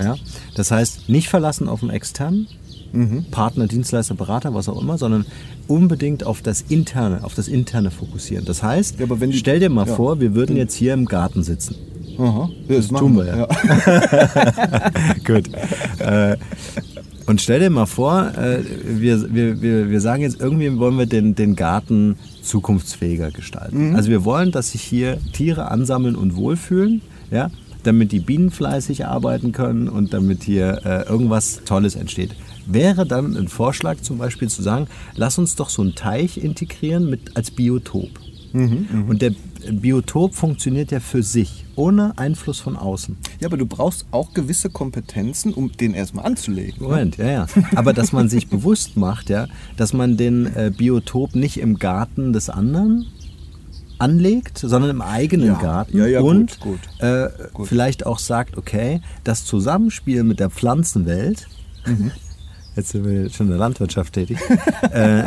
Ja? 0.05 0.17
Das 0.55 0.71
heißt, 0.71 1.09
nicht 1.09 1.29
verlassen 1.29 1.69
auf 1.69 1.83
einen 1.83 1.91
externen 1.91 2.47
mhm. 2.93 3.25
Partner, 3.31 3.67
Dienstleister, 3.67 4.15
Berater, 4.15 4.55
was 4.55 4.69
auch 4.69 4.81
immer, 4.81 4.99
sondern 4.99 5.27
unbedingt 5.69 6.25
auf 6.25 6.43
das 6.43 6.63
Interne, 6.63 7.25
auf 7.25 7.35
das 7.35 7.49
Interne 7.49 7.91
fokussieren. 7.91 8.45
Das 8.45 8.63
heißt, 8.63 8.99
ja, 8.99 9.07
die, 9.07 9.33
stell 9.33 9.61
dir 9.61 9.71
mal 9.71 9.87
ja. 9.87 9.95
vor, 9.95 10.21
wir 10.21 10.35
würden 10.35 10.57
jetzt 10.57 10.75
hier 10.75 10.95
im 10.95 11.07
Garten 11.07 11.43
sitzen. 11.43 11.77
Aha, 12.19 12.51
das, 12.69 12.89
das 12.89 12.99
tun 12.99 13.17
wir 13.17 13.27
ja. 13.27 13.37
ja. 13.37 14.91
Gut. 15.25 15.49
Äh, 16.01 16.37
und 17.27 17.41
stell 17.41 17.61
dir 17.61 17.71
mal 17.71 17.87
vor, 17.87 18.33
äh, 18.37 18.59
wir, 18.85 19.33
wir, 19.33 19.63
wir, 19.63 19.91
wir 19.91 20.01
sagen 20.01 20.23
jetzt, 20.23 20.41
irgendwie 20.41 20.77
wollen 20.79 20.99
wir 20.99 21.07
den, 21.07 21.35
den 21.35 21.55
Garten 21.55 22.17
zukunftsfähiger 22.43 23.31
gestalten. 23.31 23.91
Mhm. 23.91 23.97
Also 23.97 24.11
wir 24.11 24.25
wollen, 24.25 24.51
dass 24.51 24.73
sich 24.73 24.83
hier 24.83 25.19
Tiere 25.33 25.71
ansammeln 25.71 26.17
und 26.17 26.35
wohlfühlen. 26.35 27.03
Ja? 27.31 27.51
Damit 27.83 28.13
die 28.13 28.21
Bienen 28.21 28.51
fleißig 28.51 29.07
arbeiten 29.07 29.53
können 29.53 29.89
und 29.89 30.13
damit 30.13 30.43
hier 30.43 30.81
äh, 30.85 31.09
irgendwas 31.09 31.63
Tolles 31.65 31.95
entsteht. 31.95 32.35
Wäre 32.67 33.07
dann 33.07 33.37
ein 33.37 33.49
Vorschlag 33.49 34.01
zum 34.01 34.19
Beispiel 34.19 34.49
zu 34.49 34.63
sagen, 34.63 34.87
lass 35.15 35.39
uns 35.39 35.57
doch 35.57 35.71
so 35.71 35.83
einen 35.83 35.95
Teich 35.95 36.43
integrieren 36.43 37.09
mit, 37.09 37.37
als 37.37 37.51
Biotop. 37.51 38.11
Mhm, 38.53 38.87
mh. 38.91 39.05
Und 39.09 39.23
der 39.23 39.33
Biotop 39.71 40.35
funktioniert 40.35 40.91
ja 40.91 41.01
für 41.01 41.23
sich, 41.23 41.65
ohne 41.77 42.19
Einfluss 42.19 42.61
von 42.61 42.77
außen. 42.77 43.17
Ja, 43.41 43.49
aber 43.49 43.57
du 43.57 43.67
brauchst 43.67 44.07
auch 44.11 44.33
gewisse 44.35 44.71
Kompetenzen, 44.71 45.53
um 45.55 45.73
den 45.73 45.95
erstmal 45.95 46.27
anzulegen. 46.27 46.83
Ne? 46.83 46.89
Moment, 46.89 47.17
ja, 47.17 47.31
ja. 47.31 47.47
Aber 47.75 47.93
dass 47.93 48.13
man 48.13 48.29
sich 48.29 48.49
bewusst 48.49 48.97
macht, 48.97 49.31
ja, 49.31 49.47
dass 49.77 49.93
man 49.93 50.17
den 50.17 50.47
äh, 50.47 50.73
Biotop 50.77 51.35
nicht 51.35 51.59
im 51.59 51.79
Garten 51.79 52.33
des 52.33 52.51
anderen 52.51 53.07
anlegt, 54.01 54.59
sondern 54.59 54.91
im 54.91 55.03
eigenen 55.03 55.47
Ja. 55.49 55.55
Garten 55.55 55.97
Ja, 55.99 56.07
ja, 56.07 56.21
und 56.21 56.59
gut, 56.61 56.81
gut. 56.99 57.03
Äh, 57.07 57.29
Gut. 57.53 57.69
vielleicht 57.69 58.07
auch 58.07 58.19
sagt, 58.19 58.57
okay, 58.57 59.01
das 59.25 59.45
Zusammenspiel 59.45 60.25
mit 60.25 60.41
der 60.41 60.51
Pflanzenwelt, 60.51 61.47
Mhm. 61.87 62.11
jetzt 62.77 62.91
sind 62.91 63.05
wir 63.07 63.31
schon 63.31 63.47
in 63.47 63.51
der 63.51 63.59
Landwirtschaft 63.59 64.13
tätig, 64.13 64.39
äh, 64.93 65.25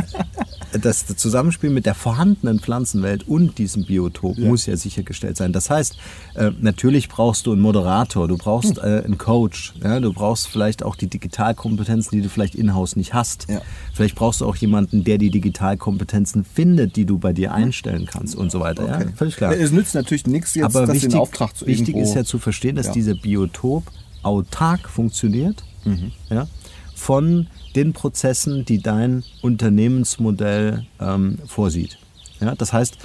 das 0.82 1.06
Zusammenspiel 1.06 1.70
mit 1.70 1.86
der 1.86 1.96
vorhandenen 1.96 2.60
Pflanzenwelt 2.60 3.28
und 3.28 3.58
diesem 3.58 3.86
Biotop 3.86 4.38
Ja. 4.38 4.48
muss 4.48 4.66
ja 4.66 4.76
sichergestellt 4.78 5.38
sein. 5.38 5.54
Das 5.54 5.70
heißt, 5.70 5.98
äh, 6.36 6.52
natürlich 6.60 7.10
brauchst 7.10 7.46
du 7.46 7.52
einen 7.54 7.62
Moderator, 7.62 8.28
du 8.28 8.38
brauchst 8.38 8.78
Hm. 8.82 8.84
äh, 8.84 9.04
einen 9.04 9.18
Coach, 9.18 9.74
ja, 9.84 10.00
du 10.00 10.12
brauchst 10.14 10.48
vielleicht 10.48 10.84
auch 10.84 10.96
die 10.96 11.08
Digitalkompetenzen, 11.08 12.12
die 12.18 12.22
du 12.24 12.30
vielleicht 12.30 12.56
in-house 12.56 12.96
nicht 12.96 13.14
hast. 13.14 13.48
Ja. 13.50 13.62
Vielleicht 13.94 14.16
brauchst 14.16 14.42
du 14.42 14.46
auch 14.46 14.56
jemanden, 14.56 15.04
der 15.04 15.18
die 15.18 15.30
Digitalkompetenzen 15.30 16.44
findet, 16.44 16.96
die 16.96 17.06
du 17.06 17.18
bei 17.20 17.34
dir 17.34 17.54
einstellen 17.54 18.06
kannst 18.06 18.36
und 18.36 18.52
so 18.52 18.60
weiter. 18.60 18.88
Ja, 18.88 19.02
völlig 19.16 19.36
klar. 19.38 19.54
Es 19.54 19.72
nützt 19.72 19.96
natürlich 19.96 20.28
nichts 20.28 20.56
jetzt, 20.56 20.66
Aber 20.66 20.86
das 20.86 20.96
wichtig, 20.96 21.14
in 21.14 21.20
Auftrag 21.20 21.56
zu 21.56 21.66
wichtig 21.68 21.96
ist 21.96 22.16
ja 22.16 22.24
zu 22.24 22.40
verstehen, 22.40 22.76
dass 22.76 22.92
dieser 22.92 23.16
Biotop 23.16 23.84
autark 24.24 24.90
funktioniert 24.90 25.64
Mhm. 25.86 26.14
ja, 26.30 26.48
von 26.96 27.48
den 27.76 27.94
Prozessen, 27.94 28.66
die 28.66 28.82
dein 28.82 29.24
Unternehmensmodell 29.42 30.86
ähm, 31.00 31.40
vorsieht. 31.46 31.98
Ja, 32.40 32.56
das 32.56 32.74
heißt, 32.74 32.98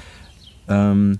ähm, 0.68 1.18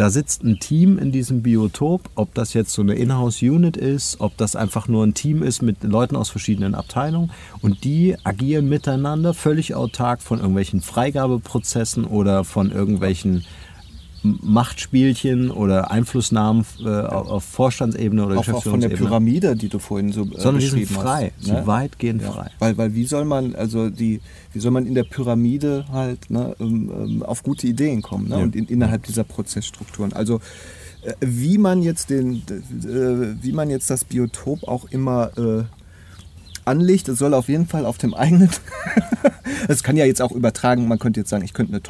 da 0.00 0.08
sitzt 0.08 0.42
ein 0.44 0.58
Team 0.58 0.96
in 0.96 1.12
diesem 1.12 1.42
Biotop, 1.42 2.08
ob 2.14 2.32
das 2.32 2.54
jetzt 2.54 2.72
so 2.72 2.80
eine 2.80 2.94
Inhouse-Unit 2.94 3.76
ist, 3.76 4.18
ob 4.20 4.34
das 4.38 4.56
einfach 4.56 4.88
nur 4.88 5.04
ein 5.04 5.12
Team 5.12 5.42
ist 5.42 5.60
mit 5.60 5.84
Leuten 5.84 6.16
aus 6.16 6.30
verschiedenen 6.30 6.74
Abteilungen 6.74 7.30
und 7.60 7.84
die 7.84 8.16
agieren 8.24 8.66
miteinander 8.66 9.34
völlig 9.34 9.74
autark 9.74 10.22
von 10.22 10.38
irgendwelchen 10.38 10.80
Freigabeprozessen 10.80 12.06
oder 12.06 12.44
von 12.44 12.72
irgendwelchen 12.72 13.44
Machtspielchen 14.22 15.50
oder 15.50 15.90
Einflussnahmen 15.90 16.66
äh, 16.84 16.88
auf 16.88 17.44
Vorstandsebene 17.44 18.26
oder 18.26 18.36
auch, 18.36 18.40
auch 18.40 18.62
von 18.62 18.80
der 18.80 18.90
Geschäftsführungsebene. 18.90 19.08
Pyramide, 19.08 19.56
die 19.56 19.68
du 19.68 19.78
vorhin 19.78 20.12
so 20.12 20.24
äh, 20.24 20.38
Sondern 20.40 20.60
die 20.60 20.66
sind 20.66 20.90
frei, 20.90 21.32
hast. 21.36 21.46
sind 21.46 21.66
weitgehend 21.66 22.22
frei. 22.22 22.50
Weil, 22.58 22.76
weil 22.76 22.94
wie 22.94 23.06
soll 23.06 23.24
man, 23.24 23.54
also 23.54 23.88
die, 23.88 24.20
wie 24.52 24.58
soll 24.60 24.72
man 24.72 24.86
in 24.86 24.94
der 24.94 25.04
Pyramide 25.04 25.86
halt 25.90 26.30
ne, 26.30 26.54
ähm, 26.60 26.90
ähm, 26.94 27.22
auf 27.22 27.42
gute 27.42 27.66
Ideen 27.66 28.02
kommen 28.02 28.28
ne? 28.28 28.36
Ja. 28.36 28.42
und 28.42 28.54
in, 28.54 28.66
innerhalb 28.66 29.04
dieser 29.04 29.24
Prozessstrukturen. 29.24 30.12
Also 30.12 30.40
äh, 31.02 31.14
wie 31.20 31.56
man 31.56 31.82
jetzt 31.82 32.10
den, 32.10 32.42
äh, 32.48 33.42
wie 33.42 33.52
man 33.52 33.70
jetzt 33.70 33.88
das 33.88 34.04
Biotop 34.04 34.64
auch 34.68 34.84
immer 34.90 35.30
äh, 35.38 35.64
anlegt, 36.66 37.08
es 37.08 37.18
soll 37.18 37.32
auf 37.32 37.48
jeden 37.48 37.66
Fall 37.66 37.86
auf 37.86 37.98
dem 37.98 38.14
eigenen. 38.14 38.50
Es 39.68 39.82
kann 39.82 39.96
ja 39.96 40.06
jetzt 40.06 40.22
auch 40.22 40.32
übertragen, 40.32 40.88
man 40.88 40.98
könnte 40.98 41.20
jetzt 41.20 41.28
sagen, 41.28 41.44
ich 41.44 41.52
könnte 41.52 41.72
eine 41.72 41.82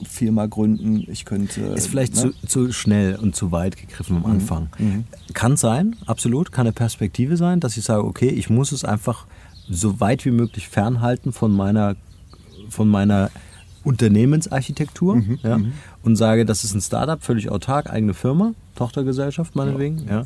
Tochterfirma 0.00 0.46
gründen, 0.46 1.04
ich 1.10 1.24
könnte. 1.24 1.60
Ist 1.60 1.88
vielleicht 1.88 2.14
ne? 2.16 2.32
zu, 2.42 2.46
zu 2.46 2.72
schnell 2.72 3.16
und 3.16 3.36
zu 3.36 3.52
weit 3.52 3.76
gegriffen 3.76 4.18
Mhm. 4.18 4.24
am 4.24 4.30
Anfang. 4.30 4.68
Kann 5.34 5.56
sein, 5.56 5.96
absolut, 6.06 6.52
kann 6.52 6.66
eine 6.66 6.72
Perspektive 6.72 7.36
sein, 7.36 7.60
dass 7.60 7.76
ich 7.76 7.84
sage, 7.84 8.04
okay, 8.04 8.28
ich 8.28 8.50
muss 8.50 8.72
es 8.72 8.84
einfach 8.84 9.26
so 9.68 10.00
weit 10.00 10.24
wie 10.24 10.30
möglich 10.30 10.68
fernhalten 10.68 11.32
von 11.32 11.52
meiner, 11.54 11.96
von 12.68 12.88
meiner 12.88 13.30
Unternehmensarchitektur 13.84 15.16
Mhm, 15.16 15.38
ja, 15.42 15.60
und 16.02 16.16
sage, 16.16 16.44
das 16.44 16.64
ist 16.64 16.74
ein 16.74 16.80
Startup, 16.80 17.22
völlig 17.22 17.50
autark, 17.50 17.88
eigene 17.88 18.14
Firma, 18.14 18.52
Tochtergesellschaft 18.74 19.56
meinetwegen. 19.56 20.06
Ja. 20.08 20.24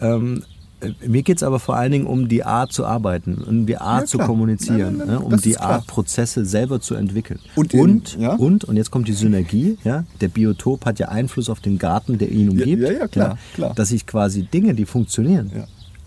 Ähm, 0.00 0.42
äh, 0.42 0.57
mir 1.06 1.22
geht 1.22 1.38
es 1.38 1.42
aber 1.42 1.58
vor 1.58 1.76
allen 1.76 1.90
Dingen 1.92 2.06
um 2.06 2.28
die 2.28 2.44
Art 2.44 2.72
zu 2.72 2.86
arbeiten, 2.86 3.38
um 3.46 3.66
die 3.66 3.76
Art 3.78 4.02
Ja, 4.02 4.06
zu 4.06 4.18
kommunizieren, 4.18 4.78
Nein, 4.78 4.96
nein, 4.98 5.06
nein, 5.08 5.16
ne, 5.18 5.20
um 5.20 5.30
das 5.30 5.40
die. 5.42 5.58
Art 5.58 5.86
Prozesse 5.86 6.44
selber 6.44 6.80
zu 6.80 6.94
entwickeln. 6.94 7.40
Und 7.56 7.74
in- 7.74 7.80
und, 7.80 8.16
ja? 8.18 8.34
und, 8.34 8.64
und 8.64 8.76
jetzt 8.76 8.90
kommt 8.90 9.08
die 9.08 9.12
Synergie, 9.12 9.78
ja, 9.84 10.04
der 10.20 10.28
Biotop 10.28 10.84
hat 10.84 10.98
ja 10.98 11.08
Einfluss 11.08 11.48
auf 11.50 11.60
den 11.60 11.78
Garten, 11.78 12.18
der 12.18 12.30
ihn 12.30 12.48
umgibt. 12.50 12.82
ja, 12.82 12.92
ja, 12.92 13.08
klar, 13.08 13.38
klar. 13.54 13.74
Dass 13.74 13.90
ich 13.90 14.06
quasi 14.06 14.42
Dinge, 14.42 14.74
die 14.74 14.84
funktionieren. 14.86 15.50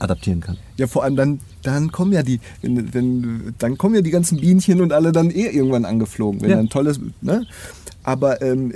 Adaptieren 0.02 0.42
kann. 0.42 0.58
Ja, 0.78 0.88
vor 0.88 1.04
allem 1.04 1.16
dann, 1.16 1.40
dann 1.64 1.92
kommen 1.92 2.12
ja 2.14 2.24
die, 2.24 2.40
wenn, 2.62 2.94
wenn, 2.94 3.54
dann 3.60 3.78
kommen 3.78 3.96
ja 3.96 4.02
die 4.02 4.10
ganzen 4.12 4.40
Bienchen 4.40 4.82
und 4.82 4.92
alle 4.94 5.12
dann 5.12 5.30
eh 5.32 5.48
irgendwann 5.48 5.86
angeflogen, 5.86 6.42
wenn 6.42 6.50
Ja. 6.50 6.56
dann 6.58 6.70
tolles, 6.70 7.00
ne? 7.22 7.46
Aber 8.04 8.42
ähm, 8.42 8.74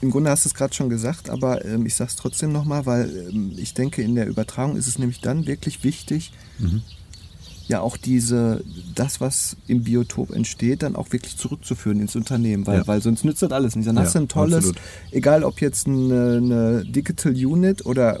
im 0.00 0.10
Grunde 0.10 0.30
hast 0.30 0.44
du 0.44 0.48
es 0.48 0.54
gerade 0.54 0.74
schon 0.74 0.88
gesagt, 0.90 1.30
aber 1.30 1.64
ähm, 1.64 1.86
ich 1.86 1.94
sage 1.94 2.08
es 2.10 2.16
trotzdem 2.16 2.50
nochmal, 2.50 2.86
weil 2.86 3.28
ähm, 3.30 3.52
ich 3.56 3.72
denke, 3.74 4.02
in 4.02 4.16
der 4.16 4.26
Übertragung 4.26 4.76
ist 4.76 4.88
es 4.88 4.98
nämlich 4.98 5.20
dann 5.20 5.46
wirklich 5.46 5.84
wichtig, 5.84 6.32
ja 7.68 7.80
auch 7.80 7.96
diese, 7.96 8.62
das, 8.94 9.20
was 9.20 9.56
im 9.68 9.84
Biotop 9.84 10.30
entsteht, 10.34 10.82
dann 10.82 10.96
auch 10.96 11.12
wirklich 11.12 11.36
zurückzuführen 11.36 12.00
ins 12.00 12.14
Unternehmen, 12.16 12.66
weil, 12.66 12.78
Ja. 12.80 12.86
weil 12.86 13.00
sonst 13.00 13.24
nützt 13.24 13.42
das 13.42 13.52
alles 13.52 13.74
nicht. 13.76 13.88
Dann 13.88 13.98
hast 13.98 14.14
du 14.14 14.18
ein 14.18 14.28
tolles, 14.28 14.56
absolut. 14.56 14.76
egal 15.12 15.44
ob 15.44 15.60
jetzt 15.60 15.86
eine, 15.86 16.40
eine 16.42 16.84
Digital 16.84 17.32
Unit 17.32 17.86
oder 17.86 18.20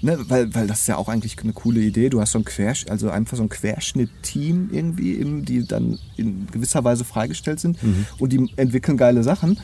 Ne, 0.00 0.16
weil, 0.28 0.54
weil 0.54 0.66
das 0.68 0.82
ist 0.82 0.86
ja 0.86 0.96
auch 0.96 1.08
eigentlich 1.08 1.36
eine 1.42 1.52
coole 1.52 1.80
Idee. 1.80 2.08
Du 2.08 2.20
hast 2.20 2.32
so 2.32 2.38
ein 2.38 2.44
Quersch 2.44 2.86
also 2.88 3.10
einfach 3.10 3.36
so 3.36 3.42
ein 3.42 3.48
Querschnitt-Team 3.48 4.70
irgendwie, 4.72 5.14
im, 5.14 5.44
die 5.44 5.66
dann 5.66 5.98
in 6.16 6.46
gewisser 6.52 6.84
Weise 6.84 7.04
freigestellt 7.04 7.58
sind 7.60 7.82
Mhm. 7.82 8.06
und 8.18 8.32
die 8.32 8.48
entwickeln 8.56 8.96
geile 8.96 9.22
Sachen. 9.24 9.58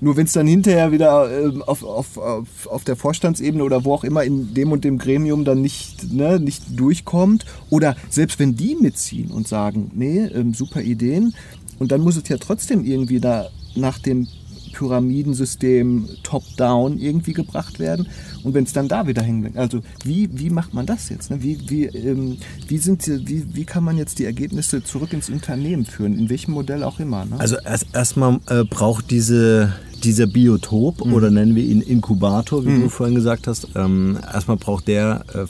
Nur 0.00 0.16
wenn 0.18 0.26
es 0.26 0.32
dann 0.32 0.46
hinterher 0.46 0.92
wieder 0.92 1.30
ähm, 1.44 1.62
auf, 1.62 1.82
auf, 1.82 2.18
auf, 2.18 2.66
auf 2.66 2.84
der 2.84 2.96
Vorstandsebene 2.96 3.64
oder 3.64 3.84
wo 3.86 3.94
auch 3.94 4.04
immer 4.04 4.22
in 4.22 4.52
dem 4.52 4.70
und 4.72 4.84
dem 4.84 4.98
Gremium 4.98 5.44
dann 5.46 5.62
nicht, 5.62 6.12
ne, 6.12 6.38
nicht 6.38 6.78
durchkommt 6.78 7.46
oder 7.70 7.96
selbst 8.10 8.38
wenn 8.38 8.54
die 8.56 8.76
mitziehen 8.78 9.30
und 9.30 9.48
sagen, 9.48 9.90
nee, 9.94 10.24
ähm, 10.26 10.52
super 10.52 10.82
Ideen 10.82 11.32
und 11.78 11.90
dann 11.90 12.02
muss 12.02 12.16
es 12.16 12.28
ja 12.28 12.36
trotzdem 12.36 12.84
irgendwie 12.84 13.20
da 13.20 13.48
nach 13.76 13.98
dem 13.98 14.28
Pyramidensystem 14.74 16.08
top-down 16.22 16.98
irgendwie 16.98 17.32
gebracht 17.32 17.78
werden. 17.78 18.08
Und 18.42 18.54
wenn 18.54 18.64
es 18.64 18.72
dann 18.72 18.88
da 18.88 19.06
wieder 19.06 19.22
hängen 19.22 19.42
bleibt, 19.42 19.56
also 19.56 19.80
wie, 20.04 20.28
wie 20.32 20.50
macht 20.50 20.74
man 20.74 20.86
das 20.86 21.08
jetzt? 21.08 21.30
Ne? 21.30 21.42
Wie, 21.42 21.58
wie, 21.68 21.84
ähm, 21.86 22.36
wie, 22.68 22.78
sind 22.78 23.06
die, 23.06 23.26
wie, 23.26 23.44
wie 23.54 23.64
kann 23.64 23.84
man 23.84 23.96
jetzt 23.96 24.18
die 24.18 24.24
Ergebnisse 24.24 24.82
zurück 24.82 25.12
ins 25.12 25.30
Unternehmen 25.30 25.86
führen? 25.86 26.18
In 26.18 26.28
welchem 26.28 26.52
Modell 26.52 26.82
auch 26.82 27.00
immer? 27.00 27.24
Ne? 27.24 27.36
Also 27.38 27.56
erst 27.64 27.86
erstmal 27.94 28.40
äh, 28.48 28.64
braucht 28.64 29.10
diese, 29.10 29.72
dieser 30.02 30.26
Biotop 30.26 31.04
Mhm. 31.04 31.12
oder 31.14 31.30
nennen 31.30 31.54
wir 31.54 31.64
ihn 31.64 31.80
Inkubator, 31.80 32.66
wie 32.66 32.80
du 32.82 32.88
vorhin 32.88 33.14
gesagt 33.14 33.46
hast, 33.46 33.68
ähm, 33.74 34.18
erstmal 34.32 34.56
braucht 34.58 34.88
der 34.88 35.24
äh, 35.32 35.46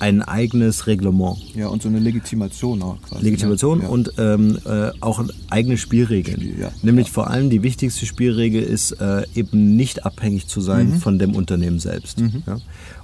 ein 0.00 0.22
eigenes 0.22 0.86
Reglement. 0.86 1.38
ja, 1.54 1.68
und 1.68 1.82
so 1.82 1.88
eine 1.88 1.98
Legitimation 1.98 2.82
auch 2.82 3.00
quasi. 3.02 3.24
Legitimation 3.24 3.82
ja. 3.82 3.88
und 3.88 4.12
ähm, 4.18 4.58
äh, 4.64 4.90
auch 5.00 5.22
eigene 5.50 5.76
Spielregeln. 5.78 6.40
Spiel, 6.40 6.58
ja. 6.60 6.72
Nämlich 6.82 7.10
vor 7.10 7.30
allem 7.30 7.50
die 7.50 7.62
wichtigste 7.62 8.06
Spielregel 8.06 8.62
ist 8.62 8.92
äh, 8.92 9.24
eben 9.34 9.76
nicht 9.76 10.04
abhängig 10.06 10.48
zu 10.48 10.60
sein 10.60 10.90
Mhm. 10.90 11.00
von 11.00 11.18
dem 11.18 11.34
Unternehmen 11.34 11.78
selbst. 11.78 12.20
Ja? 12.46 12.58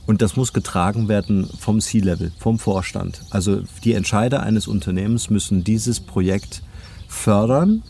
Und 0.07 0.23
das 0.23 0.37
muss 0.37 0.53
getragen 0.53 1.09
werden 1.09 1.49
vom 1.59 1.81
C-Level, 1.81 2.33
vom 2.39 2.59
Vorstand. 2.59 3.21
Also 3.31 3.63
die 3.85 3.93
Entscheider 3.93 4.43
eines 4.43 4.67
Unternehmens 4.67 5.31
müssen 5.31 5.65
dieses 5.65 6.01
Projekt 6.01 6.63
fördern, 7.09 7.83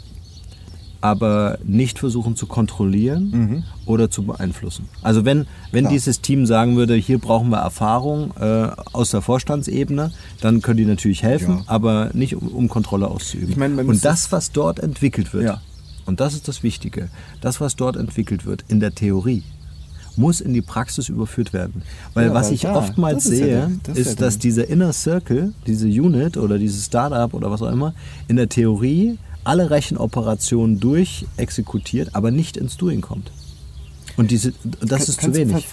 aber 1.01 1.59
nicht 1.65 1.99
versuchen 1.99 2.37
zu 2.37 2.47
kontrollieren 2.47 3.65
oder 3.87 4.11
zu 4.11 4.23
beeinflussen. 4.25 4.89
Also 5.03 5.25
wenn, 5.25 5.47
wenn 5.73 5.85
Mhm. 5.85 5.89
Klar. 5.89 5.93
dieses 5.93 6.21
Team 6.21 6.47
sagen 6.47 6.77
würde, 6.77 6.95
hier 6.95 7.19
brauchen 7.19 7.51
wir 7.51 7.59
Erfahrung 7.59 8.33
äh, 8.41 8.69
aus 8.93 9.11
der 9.11 9.23
Vorstandsebene, 9.23 10.11
dann 10.41 10.63
können 10.63 10.79
die 10.79 10.85
natürlich 10.87 11.23
helfen, 11.23 11.59
Ja. 11.59 11.63
aber 11.67 12.11
nicht 12.15 12.35
um, 12.37 12.49
um 12.49 12.69
Kontrolle 12.69 13.09
auszuüben. 13.09 13.51
Ich 13.51 13.57
meine, 13.57 13.75
man 13.75 13.87
Und 13.89 14.05
das, 14.05 14.33
was 14.33 14.53
dort 14.53 14.79
entwickelt 14.81 15.33
wird, 15.33 15.45
Ja. 15.45 15.61
und 16.07 16.21
das 16.21 16.35
ist 16.35 16.49
das 16.49 16.63
Wichtige, 16.63 17.09
das, 17.41 17.61
was 17.61 17.77
dort 17.77 17.97
entwickelt 17.97 18.47
wird 18.47 18.65
in 18.69 18.81
der 18.81 18.95
Theorie, 18.95 19.43
muss 20.19 20.41
in 20.41 20.55
die 20.55 20.63
Praxis 20.63 21.11
überführt 21.11 21.53
werden. 21.53 21.83
Weil 22.15 22.29
Ja, 22.29 22.35
was 22.35 22.51
ich 22.51 22.63
da, 22.63 22.75
oftmals 22.75 23.27
ist 23.27 23.33
ja 23.39 23.45
sehe, 23.47 23.47
der- 23.55 23.71
das 23.83 23.99
ist 23.99 24.07
ist, 24.07 24.19
ja 24.19 24.25
dass 24.27 24.39
dieser 24.39 24.67
Inner 24.69 24.93
Circle, 24.95 25.53
diese 25.67 25.87
Unit 25.89 26.39
oder 26.39 26.59
dieses 26.59 26.87
Startup 26.87 27.33
oder 27.35 27.51
was 27.51 27.61
auch 27.61 27.71
immer, 27.71 27.93
in 28.27 28.37
der 28.37 28.49
Theorie 28.49 29.19
alle 29.47 29.71
Rechenoperationen 29.71 30.81
durchexekutiert, 30.81 32.15
aber 32.15 32.31
nicht 32.31 32.57
ins 32.57 32.77
Doing 32.77 33.01
kommt. 33.01 33.31
Und 34.17 34.31
diese, 34.31 34.53
das 34.81 34.89
Kann- 34.89 35.01
ist 35.01 35.21
zu 35.21 35.35
wenig. 35.35 35.67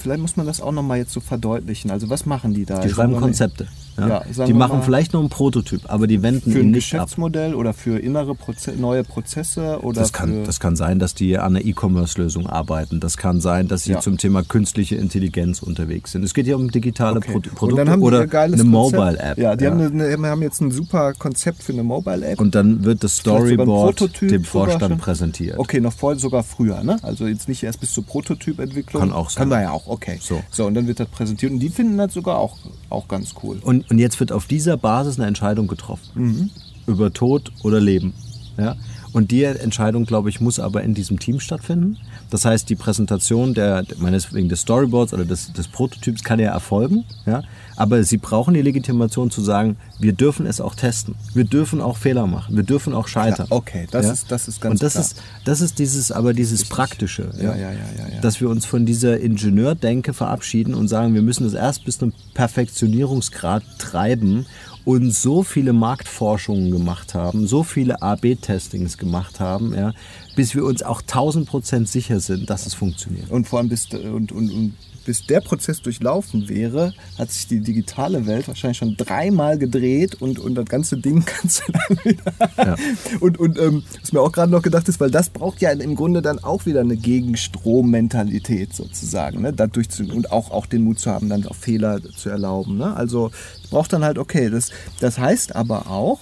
Vielleicht 0.00 0.20
muss 0.20 0.36
man 0.36 0.46
das 0.46 0.60
auch 0.60 0.70
nochmal 0.72 0.98
jetzt 0.98 1.12
so 1.12 1.20
verdeutlichen. 1.20 1.90
Also 1.90 2.08
was 2.08 2.24
machen 2.24 2.54
die 2.54 2.64
da? 2.64 2.80
Die 2.80 2.88
schreiben 2.88 3.16
Konzepte. 3.16 3.66
Ja. 3.98 4.22
Ja, 4.36 4.46
die 4.46 4.52
machen 4.54 4.82
vielleicht 4.82 5.12
nur 5.12 5.20
einen 5.20 5.28
Prototyp, 5.30 5.82
aber 5.88 6.06
die 6.06 6.22
wenden 6.22 6.52
Für 6.52 6.60
ihn 6.60 6.66
ein 6.68 6.70
nicht 6.70 6.94
ab. 6.94 7.00
Geschäftsmodell 7.00 7.54
oder 7.54 7.72
für 7.74 7.98
innere 7.98 8.34
Proze 8.34 8.72
neue 8.72 9.04
Prozesse 9.04 9.80
oder 9.82 10.00
Das 10.00 10.12
kann, 10.12 10.30
für 10.30 10.42
das 10.44 10.60
kann 10.60 10.76
sein, 10.76 10.98
dass 10.98 11.14
die 11.14 11.36
an 11.38 11.56
einer 11.56 11.64
E-Commerce-Lösung 11.64 12.46
arbeiten. 12.46 13.00
Das 13.00 13.16
kann 13.16 13.40
sein, 13.40 13.68
dass 13.68 13.84
sie 13.84 13.92
Ja. 13.92 14.00
zum 14.00 14.16
Thema 14.18 14.42
künstliche 14.42 14.96
Intelligenz 14.96 15.62
unterwegs 15.62 16.12
sind. 16.12 16.22
Es 16.24 16.34
geht 16.34 16.46
ja 16.46 16.56
um 16.56 16.70
digitale 16.70 17.18
Okay. 17.18 17.32
Pro 17.32 17.40
Produkte 17.54 17.98
oder 18.00 18.26
geiles 18.26 18.60
eine. 18.60 18.68
Mobile-App. 18.68 19.38
Ja, 19.38 19.56
die 19.56 19.66
Haben, 19.66 19.80
eine, 19.80 20.28
haben 20.28 20.42
jetzt 20.42 20.60
ein 20.60 20.70
super 20.70 21.12
Konzept 21.14 21.62
für 21.62 21.72
eine 21.72 21.82
Mobile-App. 21.82 22.40
Und 22.40 22.54
dann 22.54 22.84
wird 22.84 23.04
das 23.04 23.18
ein 23.18 23.20
Storyboard 23.20 24.20
dem 24.22 24.44
Vorstand 24.44 24.98
präsentiert. 24.98 25.58
Okay, 25.58 25.80
noch 25.80 25.92
vor, 25.92 26.16
sogar 26.16 26.42
früher, 26.42 26.82
ne? 26.82 26.96
Also 27.02 27.26
jetzt 27.26 27.48
nicht 27.48 27.62
erst 27.62 27.80
bis 27.80 27.92
zur 27.92 28.04
Prototypentwicklung. 28.04 29.00
Kann 29.02 29.12
auch 29.12 29.30
sein. 29.30 29.42
Kann 29.42 29.48
man 29.50 29.62
ja 29.62 29.70
auch, 29.70 29.86
okay. 29.86 30.18
So. 30.20 30.42
so, 30.50 30.66
und 30.66 30.74
dann 30.74 30.86
wird 30.86 31.00
das 31.00 31.08
präsentiert. 31.08 31.52
Und 31.52 31.58
die 31.60 31.68
finden 31.68 31.98
das 31.98 32.14
sogar 32.14 32.38
auch, 32.38 32.56
auch 32.88 33.08
ganz 33.08 33.34
cool. 33.42 33.58
Und, 33.62 33.79
und 33.88 33.98
jetzt 33.98 34.20
wird 34.20 34.32
auf 34.32 34.46
dieser 34.46 34.76
Basis 34.76 35.18
eine 35.18 35.26
Entscheidung 35.26 35.66
getroffen. 35.66 36.10
Mhm. 36.14 36.50
Über 36.86 37.12
Tod 37.12 37.52
oder 37.62 37.80
Leben. 37.80 38.12
Ja? 38.58 38.76
Und 39.12 39.30
die 39.30 39.42
Entscheidung, 39.44 40.06
glaube 40.06 40.28
ich, 40.28 40.40
muss 40.40 40.60
aber 40.60 40.82
in 40.82 40.94
diesem 40.94 41.18
Team 41.18 41.40
stattfinden. 41.40 41.98
Das 42.30 42.44
heißt, 42.44 42.68
die 42.68 42.76
Präsentation 42.76 43.54
der, 43.54 43.84
meinetwegen 43.98 44.48
des 44.48 44.60
Storyboards 44.60 45.12
oder 45.12 45.24
des, 45.24 45.52
des 45.52 45.68
Prototyps 45.68 46.22
kann 46.22 46.38
ja 46.38 46.50
erfolgen. 46.52 47.04
Ja? 47.26 47.42
Aber 47.76 48.04
sie 48.04 48.18
brauchen 48.18 48.54
die 48.54 48.62
Legitimation 48.62 49.30
zu 49.30 49.40
sagen, 49.40 49.76
wir 49.98 50.12
dürfen 50.12 50.46
es 50.46 50.60
auch 50.60 50.74
testen. 50.74 51.14
Wir 51.34 51.44
dürfen 51.44 51.80
auch 51.80 51.96
Fehler 51.96 52.26
machen. 52.26 52.54
Wir 52.54 52.62
dürfen 52.62 52.94
auch 52.94 53.08
scheitern. 53.08 53.46
Klar, 53.46 53.58
okay, 53.58 53.88
das, 53.90 54.06
ja? 54.06 54.12
ist, 54.12 54.30
das 54.30 54.48
ist 54.48 54.60
ganz 54.60 54.74
Und 54.74 54.82
das 54.82 54.92
klar. 54.92 55.04
ist, 55.04 55.22
das 55.44 55.60
ist 55.60 55.78
dieses, 55.78 56.12
aber 56.12 56.32
dieses 56.32 56.60
Richtig. 56.60 56.76
Praktische. 56.76 57.30
Ja, 57.38 57.54
ja, 57.54 57.72
ja, 57.72 57.72
ja, 57.72 58.14
ja. 58.14 58.20
Dass 58.20 58.40
wir 58.40 58.48
uns 58.48 58.66
von 58.66 58.86
dieser 58.86 59.18
Ingenieurdenke 59.18 60.12
verabschieden 60.12 60.74
und 60.74 60.88
sagen, 60.88 61.14
wir 61.14 61.22
müssen 61.22 61.46
es 61.46 61.54
erst 61.54 61.84
bis 61.84 61.98
zum 61.98 62.12
Perfektionierungsgrad 62.34 63.62
treiben 63.78 64.46
und 64.84 65.12
so 65.12 65.42
viele 65.42 65.72
Marktforschungen 65.72 66.70
gemacht 66.70 67.14
haben, 67.14 67.46
so 67.46 67.62
viele 67.62 68.02
AB-Testings 68.02 68.98
gemacht 68.98 69.40
haben, 69.40 69.74
ja, 69.74 69.92
bis 70.36 70.54
wir 70.54 70.64
uns 70.64 70.82
auch 70.82 71.00
1000 71.00 71.48
Prozent 71.48 71.88
sicher 71.88 72.20
sind, 72.20 72.50
dass 72.50 72.66
es 72.66 72.74
funktioniert. 72.74 73.30
Und 73.30 73.48
vor 73.48 73.58
allem 73.58 73.68
bis, 73.68 73.88
und, 73.92 74.32
und, 74.32 74.50
und 74.50 74.74
bis 75.04 75.26
der 75.26 75.40
Prozess 75.40 75.82
durchlaufen 75.82 76.48
wäre, 76.48 76.94
hat 77.18 77.30
sich 77.30 77.46
die 77.46 77.60
digitale 77.60 78.26
Welt 78.26 78.48
wahrscheinlich 78.48 78.78
schon 78.78 78.96
dreimal 78.96 79.58
gedreht 79.58 80.16
und, 80.20 80.38
und 80.38 80.54
das 80.54 80.66
ganze 80.66 80.98
Ding 80.98 81.24
kannst 81.26 81.62
du 81.66 81.72
dann 81.72 82.04
wieder. 82.04 82.32
Ja. 82.56 82.76
Und, 83.20 83.38
und 83.38 83.58
ähm, 83.58 83.82
was 84.00 84.12
mir 84.12 84.20
auch 84.20 84.32
gerade 84.32 84.52
noch 84.52 84.62
gedacht 84.62 84.88
ist, 84.88 85.00
weil 85.00 85.10
das 85.10 85.30
braucht 85.30 85.60
ja 85.60 85.70
im 85.70 85.94
Grunde 85.94 86.22
dann 86.22 86.38
auch 86.38 86.66
wieder 86.66 86.80
eine 86.80 86.96
Gegenstrom-Mentalität 86.96 88.74
sozusagen. 88.74 89.42
Ne? 89.42 89.52
Dadurch 89.52 89.88
zu, 89.90 90.04
und 90.04 90.30
auch, 90.32 90.50
auch 90.50 90.66
den 90.66 90.84
Mut 90.84 90.98
zu 90.98 91.10
haben, 91.10 91.28
dann 91.28 91.46
auch 91.46 91.56
Fehler 91.56 92.00
zu 92.02 92.28
erlauben. 92.28 92.76
Ne? 92.76 92.94
Also 92.94 93.30
es 93.62 93.70
braucht 93.70 93.92
dann 93.92 94.04
halt, 94.04 94.18
okay, 94.18 94.50
das, 94.50 94.70
das 95.00 95.18
heißt 95.18 95.56
aber 95.56 95.90
auch, 95.90 96.20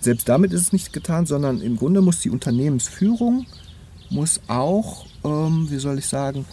selbst 0.00 0.28
damit 0.28 0.52
ist 0.52 0.60
es 0.60 0.72
nicht 0.72 0.92
getan, 0.92 1.26
sondern 1.26 1.60
im 1.60 1.76
Grunde 1.76 2.02
muss 2.02 2.20
die 2.20 2.30
Unternehmensführung 2.30 3.46
muss 4.10 4.40
auch, 4.48 5.06
ähm, 5.24 5.66
wie 5.70 5.78
soll 5.78 5.98
ich 5.98 6.06
sagen, 6.06 6.44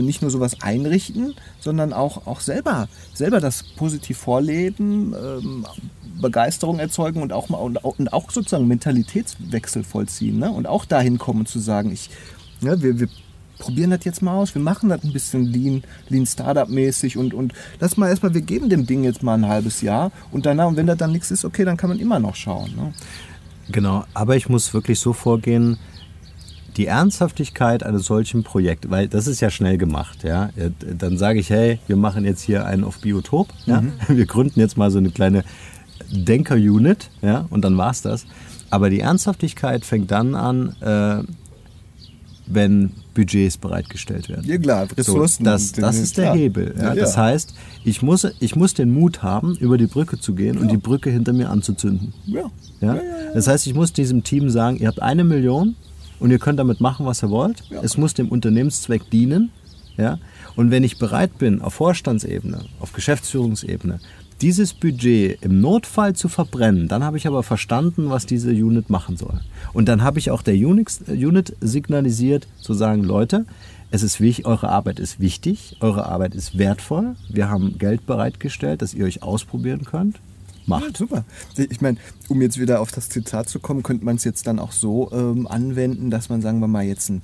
nicht 0.00 0.22
nur 0.22 0.30
sowas 0.30 0.62
einrichten, 0.62 1.34
sondern 1.60 1.92
auch, 1.92 2.26
auch 2.26 2.40
selber, 2.40 2.88
selber 3.12 3.40
das 3.40 3.62
positiv 3.62 4.18
vorleben, 4.18 5.14
ähm, 5.14 5.66
Begeisterung 6.20 6.78
erzeugen 6.78 7.20
und 7.20 7.32
auch, 7.32 7.50
und, 7.50 7.76
und 7.76 8.12
auch 8.12 8.30
sozusagen 8.30 8.68
Mentalitätswechsel 8.68 9.84
vollziehen. 9.84 10.38
Ne? 10.38 10.50
Und 10.50 10.66
auch 10.66 10.84
dahin 10.84 11.18
kommen 11.18 11.46
zu 11.46 11.58
sagen, 11.58 11.92
ich, 11.92 12.10
ja, 12.60 12.80
wir, 12.80 13.00
wir 13.00 13.08
probieren 13.58 13.90
das 13.90 14.04
jetzt 14.04 14.22
mal 14.22 14.34
aus, 14.34 14.54
wir 14.54 14.62
machen 14.62 14.88
das 14.88 15.04
ein 15.04 15.12
bisschen 15.12 15.44
Lean, 15.44 15.82
Lean 16.08 16.26
Startup-mäßig 16.26 17.16
und, 17.16 17.32
und 17.32 17.52
lass 17.78 17.96
mal 17.96 18.08
erstmal, 18.08 18.34
wir 18.34 18.40
geben 18.40 18.68
dem 18.68 18.86
Ding 18.86 19.04
jetzt 19.04 19.22
mal 19.22 19.34
ein 19.34 19.46
halbes 19.46 19.82
Jahr 19.82 20.10
und 20.32 20.46
danach, 20.46 20.66
und 20.66 20.76
wenn 20.76 20.86
das 20.86 20.96
dann 20.98 21.12
nichts 21.12 21.30
ist, 21.30 21.44
okay, 21.44 21.64
dann 21.64 21.76
kann 21.76 21.90
man 21.90 22.00
immer 22.00 22.18
noch 22.18 22.34
schauen. 22.34 22.74
Ne? 22.74 22.92
Genau, 23.70 24.04
aber 24.14 24.36
ich 24.36 24.48
muss 24.48 24.74
wirklich 24.74 24.98
so 24.98 25.12
vorgehen, 25.12 25.78
die 26.76 26.86
Ernsthaftigkeit 26.86 27.82
eines 27.82 28.06
solchen 28.06 28.44
Projekts, 28.44 28.90
weil 28.90 29.08
das 29.08 29.26
ist 29.26 29.40
ja 29.40 29.50
schnell 29.50 29.78
gemacht, 29.78 30.24
ja. 30.24 30.50
Dann 30.98 31.18
sage 31.18 31.38
ich, 31.38 31.50
hey, 31.50 31.78
wir 31.86 31.96
machen 31.96 32.24
jetzt 32.24 32.42
hier 32.42 32.66
einen 32.66 32.84
auf 32.84 33.00
Biotop, 33.00 33.48
ja. 33.66 33.80
Mhm. 33.80 33.92
Wir 34.08 34.26
gründen 34.26 34.60
jetzt 34.60 34.76
mal 34.76 34.90
so 34.90 34.98
eine 34.98 35.10
kleine 35.10 35.44
Denker-Unit, 36.10 37.10
ja, 37.20 37.46
und 37.50 37.64
dann 37.64 37.76
war's 37.76 38.02
das. 38.02 38.26
Aber 38.70 38.88
die 38.88 39.00
Ernsthaftigkeit 39.00 39.84
fängt 39.84 40.10
dann 40.10 40.34
an, 40.34 40.74
äh, 40.80 41.22
wenn 42.46 42.90
Budgets 43.14 43.56
bereitgestellt 43.56 44.28
werden. 44.28 44.44
Ja 44.46 44.58
klar, 44.58 44.88
Ressourcen. 44.96 45.44
So, 45.44 45.50
das, 45.50 45.72
das 45.72 45.98
ist 45.98 46.16
der 46.16 46.24
klar. 46.24 46.36
Hebel. 46.36 46.74
Ja. 46.76 46.88
Ja, 46.88 46.94
das 46.94 47.16
heißt, 47.16 47.54
ich 47.84 48.02
muss, 48.02 48.26
ich 48.40 48.56
muss 48.56 48.74
den 48.74 48.90
Mut 48.90 49.22
haben, 49.22 49.56
über 49.56 49.78
die 49.78 49.86
Brücke 49.86 50.18
zu 50.18 50.34
gehen 50.34 50.58
und 50.58 50.70
die 50.70 50.76
Brücke 50.76 51.10
hinter 51.10 51.32
mir 51.32 51.50
anzuzünden. 51.50 52.14
Ja. 52.26 52.50
Ja? 52.80 52.98
Das 53.34 53.46
heißt, 53.46 53.66
ich 53.66 53.74
muss 53.74 53.92
diesem 53.92 54.24
Team 54.24 54.50
sagen, 54.50 54.78
ihr 54.78 54.88
habt 54.88 55.00
eine 55.00 55.24
Million, 55.24 55.76
und 56.22 56.30
ihr 56.30 56.38
könnt 56.38 56.58
damit 56.58 56.80
machen, 56.80 57.04
was 57.04 57.22
ihr 57.22 57.30
wollt. 57.30 57.64
Ja. 57.68 57.80
Es 57.82 57.96
muss 57.96 58.14
dem 58.14 58.28
Unternehmenszweck 58.28 59.10
dienen. 59.10 59.50
Ja? 59.96 60.18
Und 60.54 60.70
wenn 60.70 60.84
ich 60.84 60.98
bereit 60.98 61.36
bin, 61.38 61.60
auf 61.60 61.74
Vorstandsebene, 61.74 62.60
auf 62.80 62.92
Geschäftsführungsebene, 62.92 63.98
dieses 64.40 64.72
Budget 64.72 65.42
im 65.42 65.60
Notfall 65.60 66.14
zu 66.14 66.28
verbrennen, 66.28 66.88
dann 66.88 67.04
habe 67.04 67.16
ich 67.16 67.26
aber 67.26 67.42
verstanden, 67.42 68.08
was 68.10 68.26
diese 68.26 68.50
Unit 68.50 68.88
machen 68.88 69.16
soll. 69.16 69.40
Und 69.72 69.88
dann 69.88 70.02
habe 70.02 70.18
ich 70.18 70.30
auch 70.30 70.42
der 70.42 70.54
Unix, 70.54 71.00
Unit 71.08 71.56
signalisiert, 71.60 72.46
zu 72.60 72.72
sagen, 72.74 73.02
Leute, 73.02 73.44
es 73.90 74.02
ist 74.02 74.20
wichtig, 74.20 74.46
eure 74.46 74.68
Arbeit 74.68 74.98
ist 75.00 75.20
wichtig, 75.20 75.76
eure 75.80 76.06
Arbeit 76.06 76.34
ist 76.34 76.56
wertvoll. 76.56 77.14
Wir 77.28 77.50
haben 77.50 77.78
Geld 77.78 78.06
bereitgestellt, 78.06 78.80
dass 78.80 78.94
ihr 78.94 79.04
euch 79.04 79.22
ausprobieren 79.22 79.84
könnt 79.84 80.18
macht. 80.66 80.84
Ja, 80.84 80.96
super. 80.96 81.24
Ich 81.56 81.80
meine, 81.80 81.98
um 82.28 82.40
jetzt 82.42 82.58
wieder 82.58 82.80
auf 82.80 82.92
das 82.92 83.08
Zitat 83.08 83.48
zu 83.48 83.60
kommen, 83.60 83.82
könnte 83.82 84.04
man 84.04 84.16
es 84.16 84.24
jetzt 84.24 84.46
dann 84.46 84.58
auch 84.58 84.72
so 84.72 85.10
ähm, 85.12 85.46
anwenden, 85.46 86.10
dass 86.10 86.28
man, 86.28 86.42
sagen 86.42 86.60
wir 86.60 86.68
mal, 86.68 86.84
jetzt 86.84 87.08
ein, 87.10 87.22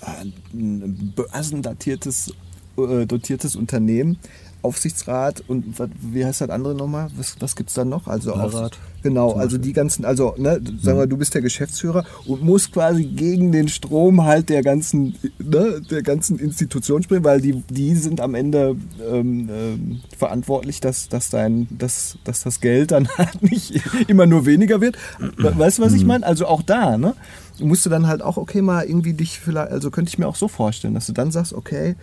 äh, 0.00 0.54
ein 0.54 1.12
börsendatiertes 1.14 2.32
äh, 2.76 3.06
dotiertes 3.06 3.56
Unternehmen 3.56 4.18
Aufsichtsrat 4.62 5.42
und 5.46 5.74
wie 6.00 6.24
heißt 6.24 6.40
das 6.40 6.50
andere 6.50 6.74
nochmal? 6.74 7.10
Was, 7.16 7.36
was 7.40 7.56
gibt 7.56 7.68
es 7.68 7.74
da 7.74 7.84
noch? 7.84 8.08
Also 8.08 8.32
Beirat. 8.32 8.78
Genau, 9.02 9.32
also 9.34 9.58
die 9.58 9.72
ganzen, 9.72 10.04
also 10.04 10.34
ne, 10.38 10.60
sagen 10.82 10.98
wir, 10.98 11.06
mhm. 11.06 11.10
du 11.10 11.16
bist 11.18 11.32
der 11.32 11.42
Geschäftsführer 11.42 12.04
und 12.26 12.42
musst 12.42 12.72
quasi 12.72 13.04
gegen 13.04 13.52
den 13.52 13.68
Strom 13.68 14.24
halt 14.24 14.48
der 14.48 14.62
ganzen, 14.62 15.14
ne, 15.38 15.80
der 15.88 16.02
ganzen 16.02 16.38
Institution 16.38 17.02
springen, 17.04 17.22
weil 17.22 17.40
die, 17.40 17.62
die 17.70 17.94
sind 17.94 18.20
am 18.20 18.34
Ende 18.34 18.76
ähm, 19.08 19.48
ähm, 19.50 20.00
verantwortlich, 20.16 20.80
dass, 20.80 21.08
dass, 21.08 21.30
dein, 21.30 21.68
dass, 21.70 22.18
dass 22.24 22.42
das 22.42 22.60
Geld 22.60 22.90
dann 22.90 23.08
halt 23.18 23.40
nicht 23.40 23.80
immer 24.08 24.26
nur 24.26 24.46
weniger 24.46 24.80
wird. 24.80 24.96
Weißt 25.36 25.78
du, 25.78 25.82
was 25.82 25.92
ich 25.92 26.02
mhm. 26.02 26.08
meine? 26.08 26.26
Also 26.26 26.46
auch 26.46 26.62
da, 26.62 26.98
ne? 26.98 27.14
Musst 27.60 27.86
du 27.86 27.90
dann 27.90 28.06
halt 28.06 28.22
auch, 28.22 28.36
okay, 28.36 28.62
mal 28.62 28.84
irgendwie 28.84 29.14
dich 29.14 29.38
vielleicht, 29.38 29.70
also 29.70 29.90
könnte 29.90 30.10
ich 30.10 30.18
mir 30.18 30.28
auch 30.28 30.36
so 30.36 30.46
vorstellen, 30.48 30.94
dass 30.94 31.06
du 31.06 31.12
dann 31.12 31.30
sagst, 31.32 31.52
okay, 31.52 31.96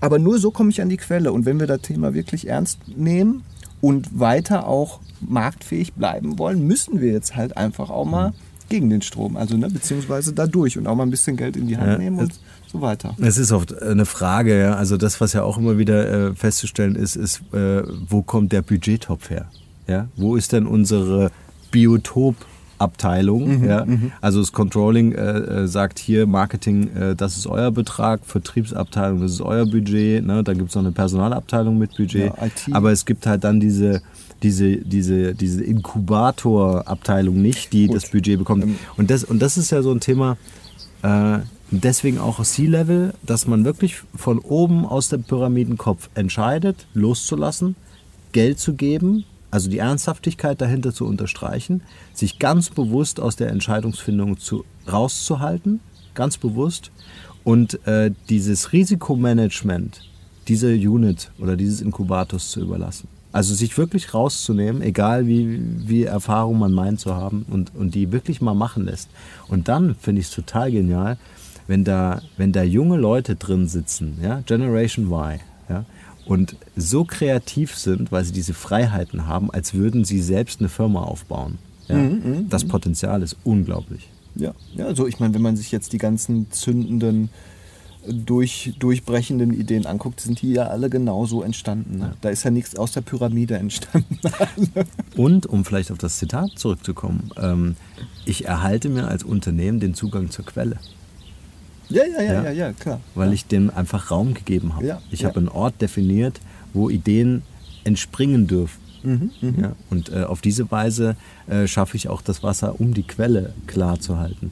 aber 0.00 0.18
nur 0.18 0.38
so 0.38 0.50
komme 0.50 0.70
ich 0.70 0.80
an 0.80 0.88
die 0.88 0.96
Quelle. 0.96 1.32
Und 1.32 1.44
wenn 1.46 1.60
wir 1.60 1.66
das 1.66 1.82
Thema 1.82 2.14
wirklich 2.14 2.48
ernst 2.48 2.78
nehmen 2.96 3.42
und 3.80 4.18
weiter 4.18 4.66
auch 4.66 5.00
marktfähig 5.20 5.94
bleiben 5.94 6.38
wollen, 6.38 6.66
müssen 6.66 7.00
wir 7.00 7.12
jetzt 7.12 7.36
halt 7.36 7.56
einfach 7.56 7.90
auch 7.90 8.06
mal 8.06 8.32
gegen 8.68 8.88
den 8.88 9.02
Strom, 9.02 9.36
also 9.36 9.56
ne, 9.56 9.68
beziehungsweise 9.68 10.32
dadurch 10.32 10.78
und 10.78 10.86
auch 10.86 10.94
mal 10.94 11.02
ein 11.02 11.10
bisschen 11.10 11.36
Geld 11.36 11.56
in 11.56 11.66
die 11.66 11.76
Hand 11.76 11.98
nehmen 11.98 12.20
und 12.20 12.32
so 12.70 12.80
weiter. 12.80 13.16
Es 13.20 13.36
ist 13.36 13.50
oft 13.50 13.82
eine 13.82 14.06
Frage, 14.06 14.58
ja. 14.58 14.74
also 14.74 14.96
das, 14.96 15.20
was 15.20 15.32
ja 15.32 15.42
auch 15.42 15.58
immer 15.58 15.76
wieder 15.76 16.28
äh, 16.28 16.34
festzustellen 16.34 16.94
ist, 16.94 17.16
ist, 17.16 17.42
äh, 17.52 17.82
wo 18.08 18.22
kommt 18.22 18.52
der 18.52 18.62
Budgettopf 18.62 19.28
her? 19.28 19.46
Ja? 19.88 20.06
Wo 20.14 20.36
ist 20.36 20.52
denn 20.52 20.66
unsere 20.66 21.32
Biotop- 21.72 22.46
Abteilung. 22.80 23.60
Mhm, 23.60 23.64
ja. 23.68 23.84
Mhm. 23.84 24.12
Also 24.20 24.40
das 24.40 24.52
Controlling 24.52 25.12
äh, 25.12 25.38
äh, 25.38 25.66
sagt 25.68 25.98
hier, 25.98 26.26
Marketing, 26.26 26.94
äh, 26.96 27.14
das 27.14 27.36
ist 27.36 27.46
euer 27.46 27.70
Betrag, 27.70 28.20
Vertriebsabteilung, 28.24 29.20
das 29.20 29.32
ist 29.32 29.42
euer 29.42 29.66
Budget. 29.66 30.24
Ne? 30.24 30.42
Dann 30.42 30.58
gibt 30.58 30.70
es 30.70 30.74
noch 30.74 30.82
eine 30.82 30.92
Personalabteilung 30.92 31.78
mit 31.78 31.96
Budget. 31.96 32.32
Ja, 32.36 32.74
Aber 32.74 32.90
es 32.90 33.04
gibt 33.04 33.26
halt 33.26 33.44
dann 33.44 33.60
diese, 33.60 34.02
diese, 34.42 34.78
diese, 34.78 35.34
diese 35.34 35.62
Inkubatorabteilung 35.62 37.40
nicht, 37.40 37.72
die 37.72 37.86
Gut. 37.86 37.96
das 37.96 38.10
Budget 38.10 38.38
bekommt. 38.38 38.64
Ähm. 38.64 38.76
Und 38.96 39.10
das, 39.10 39.24
und 39.24 39.40
das 39.40 39.58
ist 39.58 39.70
ja 39.70 39.82
so 39.82 39.90
ein 39.92 40.00
Thema, 40.00 40.38
äh, 41.02 41.38
deswegen 41.70 42.18
auch 42.18 42.42
C-Level, 42.42 43.14
dass 43.22 43.46
man 43.46 43.64
wirklich 43.64 43.96
von 44.14 44.38
oben 44.38 44.86
aus 44.86 45.08
dem 45.08 45.22
Pyramidenkopf 45.22 46.08
entscheidet, 46.14 46.86
loszulassen, 46.94 47.76
Geld 48.32 48.58
zu 48.58 48.74
geben, 48.74 49.24
also 49.50 49.68
die 49.68 49.78
Ernsthaftigkeit 49.78 50.60
dahinter 50.60 50.92
zu 50.92 51.06
unterstreichen, 51.06 51.82
sich 52.12 52.38
ganz 52.38 52.70
bewusst 52.70 53.20
aus 53.20 53.36
der 53.36 53.48
Entscheidungsfindung 53.48 54.38
zu, 54.38 54.64
rauszuhalten, 54.90 55.80
ganz 56.14 56.36
bewusst, 56.36 56.90
und 57.42 57.86
äh, 57.86 58.12
dieses 58.28 58.72
Risikomanagement 58.72 60.02
dieser 60.48 60.68
Unit 60.68 61.30
oder 61.38 61.56
dieses 61.56 61.80
Inkubators 61.80 62.50
zu 62.50 62.60
überlassen. 62.60 63.08
Also 63.32 63.54
sich 63.54 63.78
wirklich 63.78 64.12
rauszunehmen, 64.12 64.82
egal 64.82 65.26
wie, 65.26 65.60
wie 65.86 66.04
Erfahrung 66.04 66.58
man 66.58 66.72
meint 66.72 66.98
zu 66.98 67.14
haben 67.14 67.46
und, 67.48 67.72
und 67.74 67.94
die 67.94 68.10
wirklich 68.10 68.40
mal 68.40 68.54
machen 68.54 68.84
lässt. 68.84 69.08
Und 69.46 69.68
dann 69.68 69.94
finde 69.94 70.20
ich 70.20 70.26
es 70.26 70.34
total 70.34 70.72
genial, 70.72 71.16
wenn 71.68 71.84
da, 71.84 72.22
wenn 72.36 72.50
da 72.52 72.64
junge 72.64 72.96
Leute 72.96 73.36
drin 73.36 73.68
sitzen, 73.68 74.18
ja, 74.20 74.40
Generation 74.40 75.06
Y, 75.06 75.38
ja, 75.68 75.84
und 76.30 76.54
so 76.76 77.02
kreativ 77.02 77.76
sind, 77.76 78.12
weil 78.12 78.24
sie 78.24 78.30
diese 78.30 78.54
Freiheiten 78.54 79.26
haben, 79.26 79.50
als 79.50 79.74
würden 79.74 80.04
sie 80.04 80.22
selbst 80.22 80.60
eine 80.60 80.68
Firma 80.68 81.02
aufbauen. 81.02 81.58
Ja? 81.88 81.96
Mhm, 81.96 82.22
mhm 82.24 82.48
das 82.48 82.64
mhm. 82.64 82.68
Potenzial 82.68 83.24
ist 83.24 83.36
unglaublich. 83.42 84.08
Ja, 84.36 84.54
ja 84.76 84.86
also 84.86 85.08
ich 85.08 85.18
meine, 85.18 85.34
wenn 85.34 85.42
man 85.42 85.56
sich 85.56 85.72
jetzt 85.72 85.92
die 85.92 85.98
ganzen 85.98 86.48
zündenden, 86.52 87.30
durch, 88.06 88.74
durchbrechenden 88.78 89.52
Ideen 89.52 89.86
anguckt, 89.86 90.20
sind 90.20 90.40
die 90.40 90.52
ja 90.52 90.68
alle 90.68 90.88
genauso 90.88 91.42
entstanden. 91.42 91.98
Ne? 91.98 92.04
Ja. 92.04 92.14
Da 92.20 92.28
ist 92.30 92.44
ja 92.44 92.52
nichts 92.52 92.76
aus 92.76 92.92
der 92.92 93.00
Pyramide 93.00 93.56
entstanden. 93.56 94.20
Und 95.16 95.46
um 95.46 95.64
vielleicht 95.64 95.90
auf 95.90 95.98
das 95.98 96.16
Zitat 96.16 96.52
zurückzukommen, 96.54 97.30
ähm, 97.38 97.74
ich 98.24 98.44
erhalte 98.44 98.88
mir 98.88 99.08
als 99.08 99.24
Unternehmen 99.24 99.80
den 99.80 99.94
Zugang 99.94 100.30
zur 100.30 100.46
Quelle. 100.46 100.78
Ja, 101.90 102.04
ja, 102.04 102.22
ja, 102.22 102.44
ja, 102.44 102.50
ja, 102.50 102.72
klar. 102.72 103.00
Weil 103.14 103.32
ich 103.32 103.46
dem 103.46 103.70
einfach 103.70 104.10
Raum 104.10 104.34
gegeben 104.34 104.74
habe. 104.74 104.98
Ich 105.10 105.24
habe 105.24 105.38
einen 105.38 105.48
Ort 105.48 105.80
definiert, 105.82 106.40
wo 106.72 106.88
Ideen 106.88 107.42
entspringen 107.84 108.46
dürfen. 108.46 108.80
Mhm, 109.02 109.30
ja, 109.58 109.72
und 109.88 110.12
äh, 110.12 110.24
auf 110.24 110.42
diese 110.42 110.70
Weise 110.70 111.16
äh, 111.48 111.66
schaffe 111.66 111.96
ich 111.96 112.08
auch 112.08 112.20
das 112.20 112.42
Wasser, 112.42 112.80
um 112.80 112.92
die 112.92 113.02
Quelle 113.02 113.54
klar 113.66 113.98
zu 113.98 114.18
halten. 114.18 114.50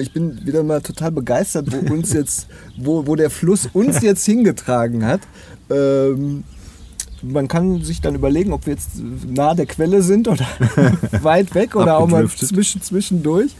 Ich 0.00 0.12
bin 0.12 0.46
wieder 0.46 0.62
mal 0.62 0.80
total 0.80 1.10
begeistert, 1.10 1.72
wo 1.72 1.92
uns 1.92 2.12
jetzt, 2.12 2.46
wo, 2.76 3.06
wo 3.06 3.16
der 3.16 3.30
Fluss 3.30 3.68
uns 3.72 4.00
jetzt 4.02 4.24
hingetragen 4.24 5.04
hat. 5.04 5.22
Ähm, 5.70 6.44
man 7.22 7.48
kann 7.48 7.82
sich 7.82 8.00
dann 8.00 8.14
überlegen, 8.14 8.52
ob 8.52 8.66
wir 8.66 8.74
jetzt 8.74 8.90
nah 9.26 9.54
der 9.54 9.66
Quelle 9.66 10.02
sind 10.02 10.28
oder 10.28 10.46
weit 11.22 11.54
weg 11.54 11.74
oder 11.74 11.98
auch 11.98 12.08
mal 12.08 12.28
zwischen, 12.28 12.82
zwischendurch. 12.82 13.52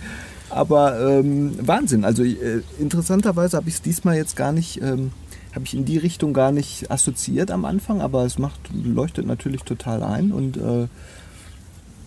Aber 0.53 1.01
ähm, 1.01 1.55
Wahnsinn. 1.61 2.05
Also 2.05 2.23
äh, 2.25 2.63
interessanterweise 2.79 3.57
habe 3.57 3.69
ich 3.69 3.77
es 3.77 3.83
diesmal 3.83 4.17
jetzt 4.17 4.37
gar 4.37 4.53
nicht, 4.53 4.83
ähm, 4.83 5.13
habe 5.55 5.65
ich 5.65 5.75
in 5.75 5.85
die 5.85 5.99
Richtung 5.99 6.33
gar 6.33 6.53
nicht 6.53 6.91
assoziiert 6.91 7.51
am 7.51 7.65
Anfang, 7.65 8.01
aber 8.01 8.25
es 8.25 8.39
macht, 8.39 8.61
leuchtet 8.73 9.27
natürlich 9.27 9.63
total 9.63 10.03
ein 10.03 10.33
und 10.33 10.57
äh, 10.57 10.89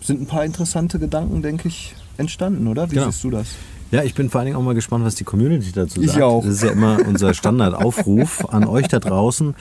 sind 0.00 0.22
ein 0.22 0.26
paar 0.26 0.44
interessante 0.44 0.98
Gedanken, 0.98 1.42
denke 1.42 1.68
ich, 1.68 1.94
entstanden, 2.16 2.68
oder? 2.68 2.90
Wie 2.90 2.94
genau. 2.94 3.10
siehst 3.10 3.24
du 3.24 3.30
das? 3.30 3.48
Ja, 3.92 4.02
ich 4.02 4.14
bin 4.14 4.30
vor 4.30 4.40
allen 4.40 4.46
Dingen 4.46 4.56
auch 4.56 4.62
mal 4.62 4.74
gespannt, 4.74 5.04
was 5.04 5.14
die 5.14 5.24
Community 5.24 5.70
dazu 5.72 6.02
sagt. 6.02 6.16
Ich 6.16 6.22
auch. 6.22 6.42
Das 6.42 6.54
ist 6.54 6.62
ja 6.64 6.70
immer 6.70 6.98
unser 7.06 7.34
Standardaufruf 7.34 8.44
an 8.52 8.64
euch 8.64 8.88
da 8.88 8.98
draußen, 8.98 9.54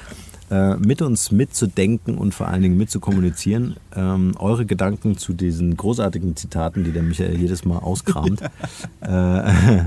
äh, 0.51 0.75
mit 0.75 1.01
uns 1.01 1.31
mitzudenken 1.31 2.17
und 2.17 2.33
vor 2.33 2.47
allen 2.47 2.61
Dingen 2.61 2.77
mitzukommunizieren. 2.77 3.77
Ähm, 3.95 4.35
eure 4.37 4.65
Gedanken 4.65 5.17
zu 5.17 5.33
diesen 5.33 5.75
großartigen 5.75 6.35
Zitaten, 6.35 6.83
die 6.83 6.91
der 6.91 7.03
Michael 7.03 7.37
jedes 7.37 7.65
Mal 7.65 7.79
auskramt. 7.79 8.41
äh, 9.01 9.41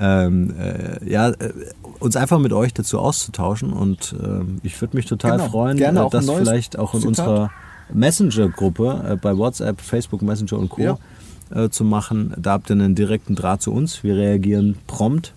ähm, 0.00 0.54
äh, 0.58 1.10
ja, 1.10 1.30
äh, 1.30 1.52
uns 2.00 2.16
einfach 2.16 2.38
mit 2.38 2.52
euch 2.52 2.74
dazu 2.74 2.98
auszutauschen 2.98 3.72
und 3.72 4.14
ähm, 4.22 4.58
ich 4.62 4.80
würde 4.80 4.96
mich 4.96 5.06
total 5.06 5.38
genau. 5.38 5.50
freuen, 5.50 5.76
Gerne 5.76 6.00
äh, 6.00 6.10
das 6.10 6.28
vielleicht 6.28 6.78
auch 6.78 6.94
in 6.94 7.00
Zitat. 7.00 7.28
unserer 7.28 7.50
Messenger-Gruppe 7.92 9.04
äh, 9.10 9.16
bei 9.16 9.36
WhatsApp, 9.36 9.80
Facebook 9.80 10.22
Messenger 10.22 10.58
und 10.58 10.68
Co. 10.68 10.82
Ja 10.82 10.98
äh, 11.54 11.68
zu 11.68 11.84
machen. 11.84 12.34
Da 12.36 12.52
habt 12.52 12.70
ihr 12.70 12.74
einen 12.74 12.94
direkten 12.94 13.34
Draht 13.34 13.62
zu 13.62 13.72
uns. 13.72 14.02
Wir 14.02 14.16
reagieren 14.16 14.76
prompt. 14.86 15.32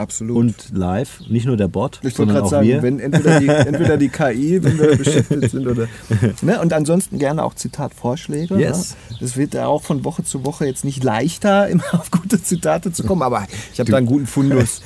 Absolut. 0.00 0.34
Und 0.34 0.70
live, 0.72 1.20
nicht 1.28 1.44
nur 1.44 1.58
der 1.58 1.68
Bot, 1.68 2.00
ich 2.02 2.14
sondern 2.14 2.38
auch 2.38 2.48
sagen, 2.48 2.66
wir. 2.66 2.82
Wenn 2.82 3.00
entweder, 3.00 3.38
die, 3.38 3.48
entweder 3.48 3.98
die 3.98 4.08
KI, 4.08 4.62
wenn 4.62 4.78
wir 4.78 4.96
beschäftigt 4.96 5.50
sind, 5.50 5.66
oder. 5.66 5.88
Ne? 6.42 6.58
Und 6.58 6.72
ansonsten 6.72 7.18
gerne 7.18 7.44
auch 7.44 7.52
Zitatvorschläge. 7.52 8.58
Yes. 8.58 8.96
Ne? 9.10 9.16
Das 9.20 9.36
wird 9.36 9.52
ja 9.52 9.66
auch 9.66 9.82
von 9.82 10.02
Woche 10.04 10.24
zu 10.24 10.46
Woche 10.46 10.64
jetzt 10.64 10.86
nicht 10.86 11.04
leichter, 11.04 11.68
immer 11.68 11.84
auf 11.92 12.10
gute 12.10 12.42
Zitate 12.42 12.92
zu 12.92 13.04
kommen, 13.04 13.20
aber 13.20 13.46
ich 13.74 13.78
habe 13.78 13.90
da 13.90 13.98
einen 13.98 14.06
guten 14.06 14.26
Fundus. 14.26 14.80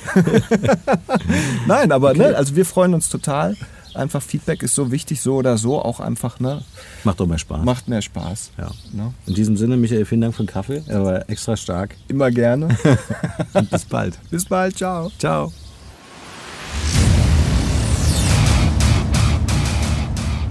Nein, 1.65 1.93
aber 1.93 2.13
ne, 2.13 2.19
okay. 2.19 2.31
ne, 2.31 2.37
also 2.37 2.57
wir 2.57 2.65
freuen 2.65 2.93
uns 2.93 3.07
total 3.07 3.55
einfach 3.95 4.21
Feedback 4.21 4.63
ist 4.63 4.75
so 4.75 4.91
wichtig, 4.91 5.21
so 5.21 5.35
oder 5.35 5.57
so, 5.57 5.81
auch 5.81 5.99
einfach, 5.99 6.39
ne? 6.39 6.61
Macht 7.03 7.19
doch 7.19 7.27
mehr 7.27 7.37
Spaß. 7.37 7.63
Macht 7.63 7.87
mehr 7.87 8.01
Spaß. 8.01 8.51
Ja. 8.57 8.71
Ne? 8.93 9.13
In 9.25 9.33
diesem 9.33 9.57
Sinne, 9.57 9.77
Michael, 9.77 10.05
vielen 10.05 10.21
Dank 10.21 10.35
für 10.35 10.43
den 10.43 10.49
Kaffee. 10.49 10.83
Er 10.87 11.03
war 11.03 11.29
extra 11.29 11.55
stark. 11.55 11.95
Immer 12.07 12.31
gerne. 12.31 12.77
Und 13.53 13.69
bis 13.71 13.85
bald. 13.85 14.19
Bis 14.29 14.45
bald. 14.45 14.77
Ciao. 14.77 15.11
Ciao. 15.17 15.51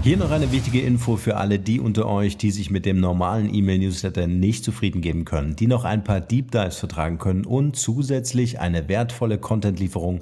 Hier 0.05 0.17
noch 0.17 0.29
eine 0.29 0.51
wichtige 0.51 0.81
Info 0.81 1.17
für 1.17 1.37
alle 1.37 1.57
die 1.57 1.79
unter 1.79 2.05
euch, 2.05 2.37
die 2.37 2.51
sich 2.51 2.69
mit 2.69 2.85
dem 2.85 2.99
normalen 2.99 3.51
E-Mail-Newsletter 3.51 4.27
nicht 4.27 4.63
zufrieden 4.63 5.01
geben 5.01 5.25
können, 5.25 5.55
die 5.55 5.65
noch 5.65 5.83
ein 5.83 6.03
paar 6.03 6.21
Deep 6.21 6.51
Dives 6.51 6.77
vertragen 6.77 7.17
können 7.17 7.43
und 7.43 7.75
zusätzlich 7.75 8.59
eine 8.59 8.87
wertvolle 8.87 9.39
Content-Lieferung 9.39 10.21